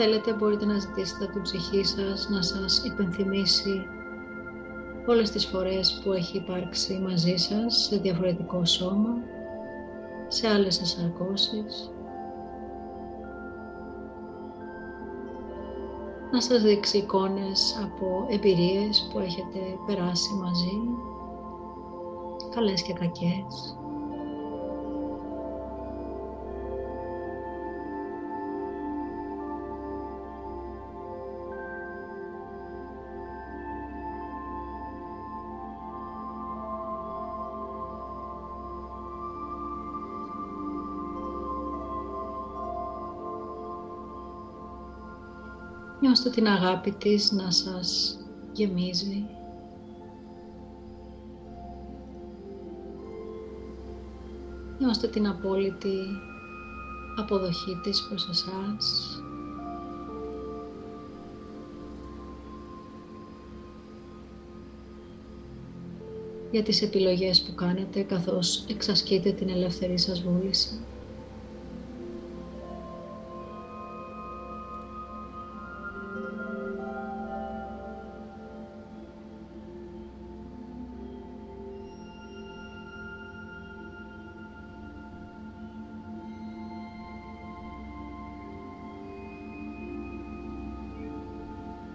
Θέλετε 0.00 0.32
μπορείτε 0.32 0.64
να 0.66 0.78
ζητήσετε 0.78 1.24
από 1.24 1.32
την 1.32 1.42
ψυχή 1.42 1.84
σας 1.84 2.28
να 2.28 2.42
σας 2.42 2.84
υπενθυμίσει 2.84 3.86
όλες 5.06 5.30
τις 5.30 5.46
φορές 5.46 6.00
που 6.04 6.12
έχει 6.12 6.36
υπάρξει 6.36 6.98
μαζί 6.98 7.36
σας 7.36 7.76
σε 7.76 7.96
διαφορετικό 7.96 8.64
σώμα, 8.64 9.14
σε 10.28 10.48
άλλες 10.48 10.80
εσαρκώσεις. 10.80 11.92
Να 16.32 16.40
σας 16.40 16.62
δείξει 16.62 16.98
εικόνες 16.98 17.80
από 17.84 18.26
εμπειρίες 18.28 19.08
που 19.12 19.18
έχετε 19.18 19.58
περάσει 19.86 20.34
μαζί, 20.34 20.80
καλές 22.54 22.82
και 22.82 22.92
κακές. 22.92 23.78
Νιώστε 46.08 46.30
την 46.30 46.48
αγάπη 46.48 46.90
της 46.90 47.32
να 47.32 47.50
σας 47.50 48.18
γεμίζει. 48.52 49.26
Νιώστε 54.78 55.08
την 55.08 55.26
απόλυτη 55.26 55.96
αποδοχή 57.16 57.80
της 57.82 58.06
προς 58.08 58.28
εσάς. 58.28 59.22
για 66.50 66.62
τις 66.62 66.82
επιλογές 66.82 67.42
που 67.42 67.54
κάνετε 67.54 68.02
καθώς 68.02 68.64
εξασκείτε 68.68 69.32
την 69.32 69.48
ελεύθερη 69.48 69.98
σας 69.98 70.22
βούληση. 70.22 70.80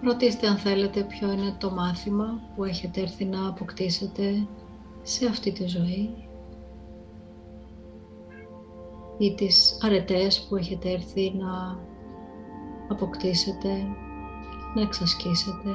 Ρωτήστε 0.04 0.47
αν 0.47 0.58
θέλετε 0.58 1.04
ποιο 1.04 1.32
είναι 1.32 1.56
το 1.58 1.72
μάθημα 1.72 2.41
που 2.56 2.64
έχετε 2.64 3.01
έρθει 3.01 3.26
να 3.26 3.47
αποκτήσετε 3.47 4.47
σε 5.01 5.26
αυτή 5.26 5.51
τη 5.51 5.68
ζωή 5.68 6.10
ή 9.18 9.34
τις 9.36 9.78
αρετές 9.82 10.45
που 10.47 10.56
έχετε 10.56 10.91
έρθει 10.91 11.34
να 11.38 11.80
αποκτήσετε, 12.89 13.70
να 14.76 14.82
εξασκήσετε. 14.82 15.70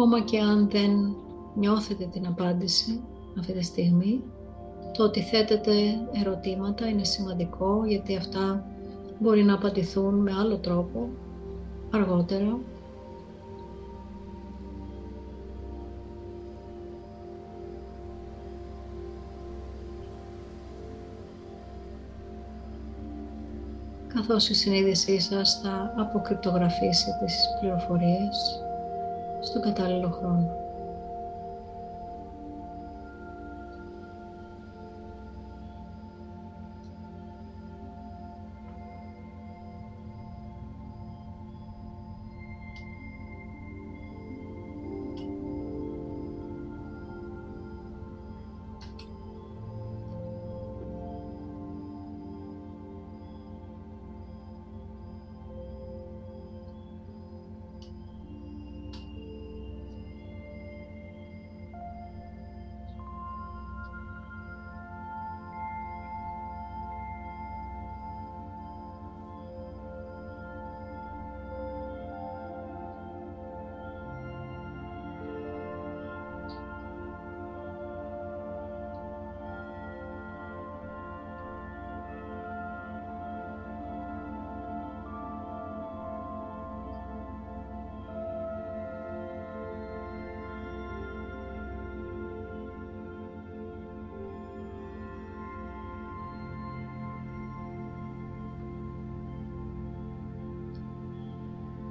Ακόμα 0.00 0.20
και 0.20 0.38
αν 0.38 0.68
δεν 0.70 1.16
νιώθετε 1.54 2.04
την 2.04 2.26
απάντηση 2.26 3.00
αυτή 3.38 3.52
τη 3.52 3.64
στιγμή, 3.64 4.22
το 4.96 5.04
ότι 5.04 5.22
θέτετε 5.22 5.72
ερωτήματα 6.12 6.88
είναι 6.88 7.04
σημαντικό 7.04 7.84
γιατί 7.86 8.16
αυτά 8.16 8.64
μπορεί 9.18 9.42
να 9.42 9.54
απαντηθούν 9.54 10.14
με 10.14 10.32
άλλο 10.32 10.56
τρόπο 10.56 11.08
αργότερα. 11.90 12.58
καθώς 24.14 24.48
η 24.48 24.54
συνείδησή 24.54 25.20
σας 25.20 25.60
θα 25.62 25.94
αποκρυπτογραφήσει 25.96 27.06
τις 27.24 27.36
πληροφορίες 27.60 28.64
στον 29.40 29.62
κατάλληλο 29.62 30.08
χρόνο. 30.08 30.59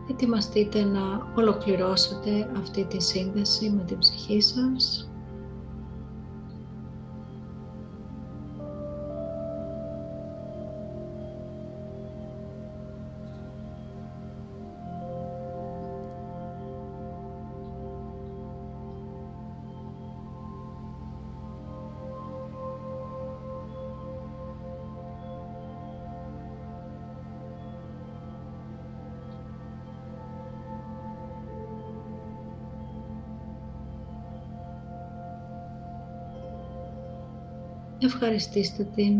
Ετοιμαστείτε 0.09 0.83
να 0.83 1.31
ολοκληρώσετε 1.35 2.49
αυτή 2.57 2.83
τη 2.85 3.03
σύνδεση 3.03 3.69
με 3.69 3.83
την 3.83 3.97
ψυχή 3.97 4.41
σας; 4.41 5.08
Ευχαριστήστε 38.01 38.83
την. 38.95 39.13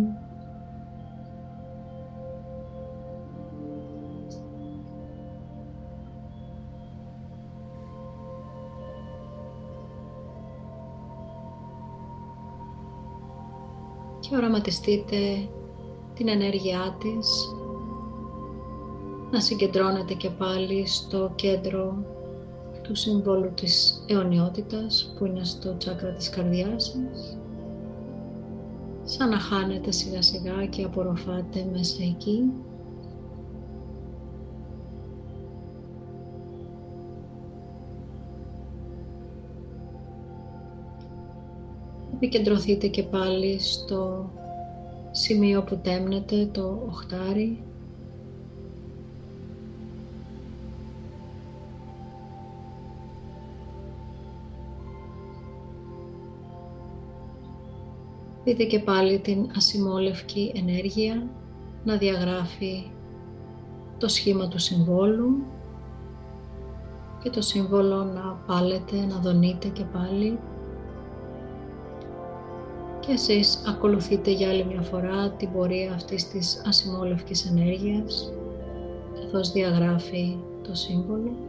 Και 14.19 14.35
οραματιστείτε 14.35 15.49
την 16.13 16.27
ενέργειά 16.27 16.97
της 16.99 17.53
να 19.31 19.39
συγκεντρώνετε 19.39 20.13
και 20.13 20.29
πάλι 20.29 20.87
στο 20.87 21.31
κέντρο 21.35 22.03
του 22.81 22.95
συμβόλου 22.95 23.53
της 23.53 24.03
αιωνιότητας 24.07 25.13
που 25.17 25.25
είναι 25.25 25.43
στο 25.43 25.77
τσάκρα 25.77 26.11
της 26.11 26.29
καρδιάς 26.29 26.83
σας 26.83 27.38
σαν 29.09 29.29
να 29.29 29.39
χάνετε 29.39 29.91
σιγά 29.91 30.21
σιγά 30.21 30.65
και 30.65 30.83
απορροφάτε 30.83 31.69
μέσα 31.73 32.03
εκεί. 32.03 32.51
Επικεντρωθείτε 42.13 42.87
και 42.87 43.03
πάλι 43.03 43.59
στο 43.59 44.29
σημείο 45.11 45.63
που 45.63 45.77
τέμνετε, 45.77 46.45
το 46.51 46.83
οχτάρι. 46.87 47.63
Δείτε 58.43 58.63
και 58.63 58.79
πάλι 58.79 59.19
την 59.19 59.51
ασημόλευκη 59.55 60.51
ενέργεια 60.55 61.29
να 61.83 61.97
διαγράφει 61.97 62.91
το 63.97 64.07
σχήμα 64.07 64.47
του 64.47 64.59
συμβόλου 64.59 65.43
και 67.23 67.29
το 67.29 67.41
σύμβολο 67.41 68.03
να 68.03 68.43
πάλετε, 68.47 69.05
να 69.05 69.19
δονείτε 69.19 69.67
και 69.67 69.83
πάλι 69.83 70.39
και 72.99 73.11
εσείς 73.11 73.63
ακολουθείτε 73.67 74.31
για 74.31 74.49
άλλη 74.49 74.65
μια 74.65 74.81
φορά 74.81 75.29
την 75.31 75.51
πορεία 75.51 75.93
αυτής 75.93 76.29
της 76.29 76.61
ασημόλευκης 76.65 77.45
ενέργειας 77.45 78.31
καθώς 79.13 79.51
διαγράφει 79.51 80.37
το 80.63 80.75
σύμβολο. 80.75 81.48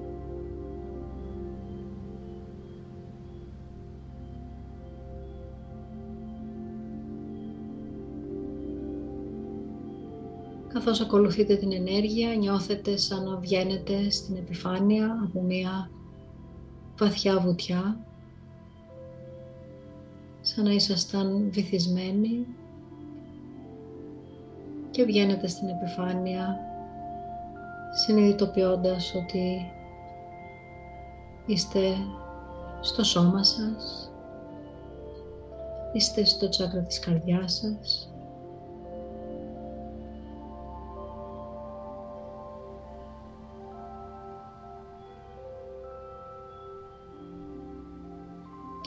Καθώς 10.80 11.00
ακολουθείτε 11.00 11.56
την 11.56 11.72
ενέργεια, 11.72 12.34
νιώθετε 12.34 12.96
σαν 12.96 13.24
να 13.24 13.36
βγαίνετε 13.36 14.10
στην 14.10 14.36
επιφάνεια 14.36 15.20
από 15.24 15.40
μια 15.40 15.90
βαθιά 16.98 17.38
βουτιά, 17.38 18.06
σαν 20.40 20.64
να 20.64 20.72
ήσασταν 20.72 21.50
βυθισμένοι 21.50 22.46
και 24.90 25.04
βγαίνετε 25.04 25.46
στην 25.46 25.68
επιφάνεια 25.68 26.58
συνειδητοποιώντας 27.94 29.14
ότι 29.14 29.72
είστε 31.46 31.80
στο 32.80 33.04
σώμα 33.04 33.44
σας, 33.44 34.10
είστε 35.92 36.24
στο 36.24 36.48
τσάκρα 36.48 36.80
της 36.80 36.98
καρδιάς 36.98 37.52
σας, 37.54 38.09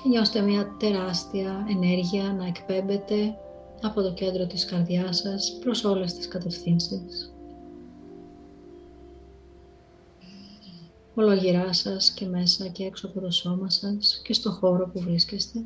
και 0.03 0.09
νιώστε 0.09 0.41
μια 0.41 0.75
τεράστια 0.79 1.65
ενέργεια 1.69 2.33
να 2.33 2.45
εκπέμπεται 2.45 3.37
από 3.81 4.01
το 4.01 4.13
κέντρο 4.13 4.47
της 4.47 4.65
καρδιάς 4.65 5.17
σας 5.17 5.57
προς 5.61 5.83
όλες 5.83 6.13
τις 6.13 6.27
κατευθύνσεις. 6.27 7.33
Ολογυρά 11.15 11.73
σας 11.73 12.11
και 12.11 12.25
μέσα 12.25 12.67
και 12.67 12.83
έξω 12.85 13.07
από 13.07 13.19
το 13.19 13.31
σώμα 13.31 13.69
σας 13.69 14.21
και 14.23 14.33
στο 14.33 14.51
χώρο 14.51 14.89
που 14.93 14.99
βρίσκεστε. 14.99 15.63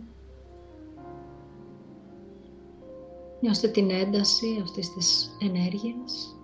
Νιώστε 3.41 3.67
την 3.67 3.89
ένταση 3.89 4.59
αυτής 4.61 4.93
της 4.93 5.29
ενέργειας. 5.41 6.35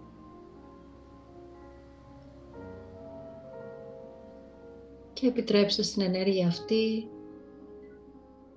Και 5.14 5.28
επιτρέψτε 5.28 5.84
στην 5.84 6.02
ενέργεια 6.02 6.48
αυτή 6.48 7.08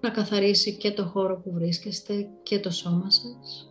να 0.07 0.13
καθαρίσει 0.13 0.77
και 0.77 0.91
το 0.91 1.05
χώρο 1.05 1.37
που 1.37 1.53
βρίσκεστε 1.53 2.29
και 2.43 2.59
το 2.59 2.71
σώμα 2.71 3.11
σας. 3.11 3.71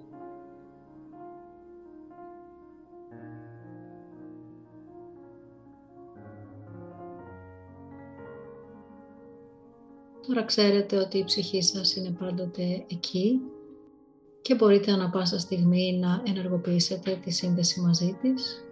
Τώρα 10.28 10.44
ξέρετε 10.44 10.98
ότι 10.98 11.18
η 11.18 11.24
ψυχή 11.24 11.62
σας 11.62 11.96
είναι 11.96 12.16
πάντοτε 12.20 12.86
εκεί 12.88 13.42
και 14.42 14.56
μπορείτε 14.56 14.92
ανα 14.92 15.10
πάσα 15.10 15.40
στιγμή 15.40 15.98
να 16.00 16.24
ενεργοποιήσετε 16.26 17.20
τη 17.24 17.32
σύνδεση 17.32 17.80
μαζί 17.80 18.18
της 18.22 18.65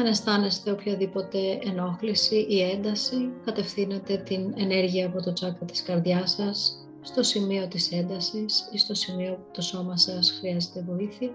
Αν 0.00 0.06
αισθάνεστε 0.06 0.70
οποιαδήποτε 0.70 1.38
ενόχληση 1.62 2.46
ή 2.48 2.62
ένταση, 2.62 3.32
κατευθύνετε 3.44 4.16
την 4.16 4.52
ενέργεια 4.56 5.06
από 5.06 5.22
το 5.22 5.32
τσάκρα 5.32 5.64
της 5.64 5.82
καρδιάς 5.82 6.30
σας 6.30 6.88
στο 7.00 7.22
σημείο 7.22 7.68
της 7.68 7.92
έντασης 7.92 8.68
ή 8.72 8.78
στο 8.78 8.94
σημείο 8.94 9.34
που 9.34 9.50
το 9.52 9.60
σώμα 9.60 9.96
σας 9.96 10.36
χρειάζεται 10.38 10.84
βοήθεια. 10.88 11.30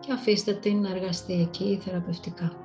Και 0.00 0.12
αφήστε 0.12 0.54
την 0.54 0.80
να 0.80 0.90
εργαστεί 0.90 1.40
εκεί 1.40 1.80
θεραπευτικά. 1.84 2.63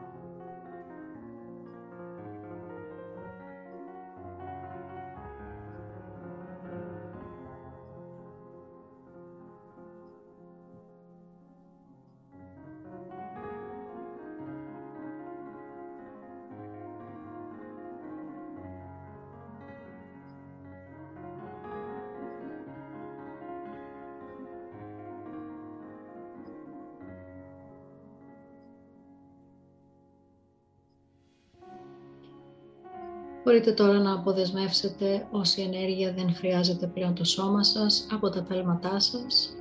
Μπορείτε 33.50 33.72
τώρα 33.72 34.00
να 34.00 34.14
αποδεσμεύσετε 34.14 35.28
όση 35.32 35.62
ενέργεια 35.62 36.14
δεν 36.14 36.34
χρειάζεται 36.36 36.88
πλέον 36.88 37.16
το 37.16 37.24
σώμα 37.24 37.64
σας 37.64 38.08
από 38.12 38.30
τα 38.30 38.44
πέλματά 38.44 39.00
σας, 39.00 39.56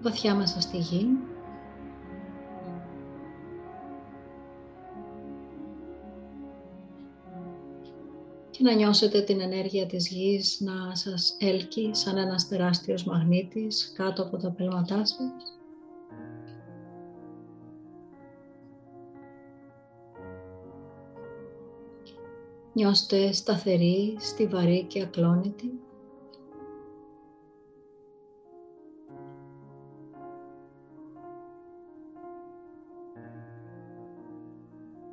βαθιά 0.00 0.34
μέσα 0.34 0.60
στη 0.60 0.76
γη. 0.76 1.06
Και 8.50 8.62
να 8.62 8.74
νιώσετε 8.74 9.20
την 9.20 9.40
ενέργεια 9.40 9.86
της 9.86 10.08
γης 10.08 10.60
να 10.60 10.94
σας 10.94 11.36
έλκει 11.40 11.90
σαν 11.92 12.16
ένας 12.16 12.48
τεράστιος 12.48 13.04
μαγνήτης 13.04 13.92
κάτω 13.96 14.22
από 14.22 14.36
τα 14.36 14.50
πέλματά 14.50 15.04
σας. 15.04 15.61
Νιώστε 22.74 23.32
σταθερή, 23.32 24.16
στιβαρή 24.20 24.84
και 24.84 25.02
ακλόνητη. 25.02 25.80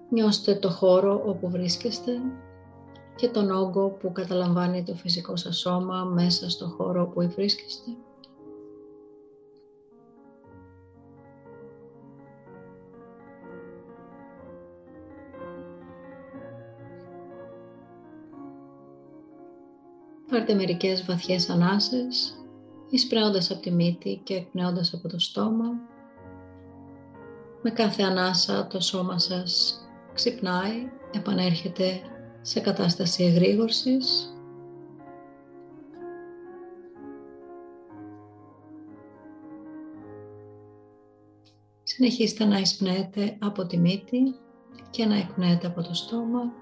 Νιώστε 0.09 0.55
το 0.55 0.69
χώρο 0.69 1.23
όπου 1.25 1.49
βρίσκεστε 1.49 2.21
και 3.15 3.29
τον 3.29 3.51
όγκο 3.51 3.89
που 3.89 4.11
καταλαμβάνει 4.11 4.83
το 4.83 4.95
φυσικό 4.95 5.35
σας 5.35 5.57
σώμα 5.57 6.03
μέσα 6.03 6.49
στο 6.49 6.65
χώρο 6.65 7.07
που 7.07 7.29
βρίσκεστε. 7.35 7.91
Πάρτε 20.29 20.53
μερικές 20.53 21.05
βαθιές 21.05 21.49
ανάσες, 21.49 22.37
εισπρέοντας 22.89 23.51
από 23.51 23.61
τη 23.61 23.71
μύτη 23.71 24.21
και 24.23 24.33
εκπνέοντας 24.33 24.93
από 24.93 25.07
το 25.07 25.19
στόμα. 25.19 25.71
Με 27.61 27.69
κάθε 27.69 28.03
ανάσα 28.03 28.67
το 28.67 28.79
σώμα 28.79 29.19
σας 29.19 29.79
ξυπνάει, 30.13 30.91
επανέρχεται 31.11 32.01
σε 32.41 32.59
κατάσταση 32.59 33.23
εγρήγορσης. 33.23 34.33
Συνεχίστε 41.83 42.45
να 42.45 42.57
εισπνέετε 42.57 43.37
από 43.39 43.65
τη 43.65 43.77
μύτη 43.77 44.35
και 44.89 45.05
να 45.05 45.15
εκπνέετε 45.15 45.67
από 45.67 45.81
το 45.81 45.93
στόμα 45.93 46.53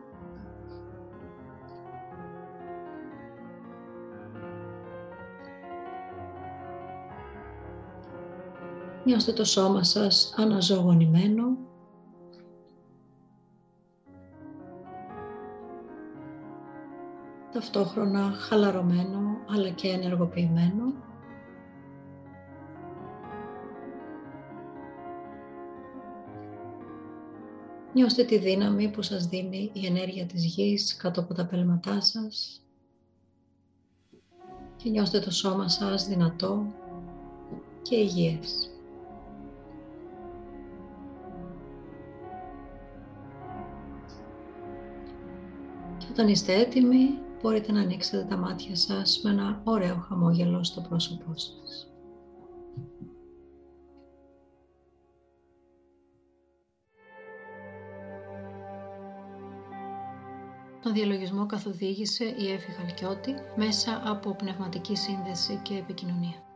Νιώστε 9.08 9.34
το 9.34 9.44
σώμα 9.44 9.84
σας 9.84 10.34
αναζωογονημένο. 10.38 11.58
Ταυτόχρονα 17.54 18.32
χαλαρωμένο 18.32 19.38
αλλά 19.50 19.70
και 19.70 19.88
ενεργοποιημένο. 19.88 20.94
Νιώστε 27.94 28.24
τη 28.24 28.38
δύναμη 28.38 28.90
που 28.90 29.02
σας 29.02 29.26
δίνει 29.26 29.70
η 29.74 29.86
ενέργεια 29.86 30.26
της 30.26 30.46
γης 30.46 30.96
κάτω 30.96 31.22
από 31.22 31.34
τα 31.34 31.46
πέλματά 31.46 32.02
σας 32.02 32.62
και 34.76 34.90
νιώστε 34.90 35.20
το 35.20 35.32
σώμα 35.32 35.68
σας 35.68 36.08
δυνατό 36.08 36.66
και 37.82 37.96
υγιές. 37.96 38.72
Όταν 46.20 46.30
είστε 46.30 46.54
έτοιμοι, 46.54 47.20
μπορείτε 47.42 47.72
να 47.72 47.82
ανοίξετε 47.82 48.24
τα 48.24 48.38
μάτια 48.38 48.76
σας 48.76 49.22
με 49.24 49.30
ένα 49.30 49.62
ωραίο 49.64 49.96
χαμόγελο 49.96 50.64
στο 50.64 50.82
πρόσωπό 50.82 51.32
σας. 51.36 51.92
Τον 60.82 60.94
διαλογισμό 60.94 61.46
καθοδήγησε 61.46 62.24
η 62.24 62.52
Εύη 62.52 62.72
Χαλκιώτη 62.72 63.34
μέσα 63.56 64.02
από 64.06 64.36
πνευματική 64.36 64.96
σύνδεση 64.96 65.60
και 65.64 65.74
επικοινωνία. 65.78 66.47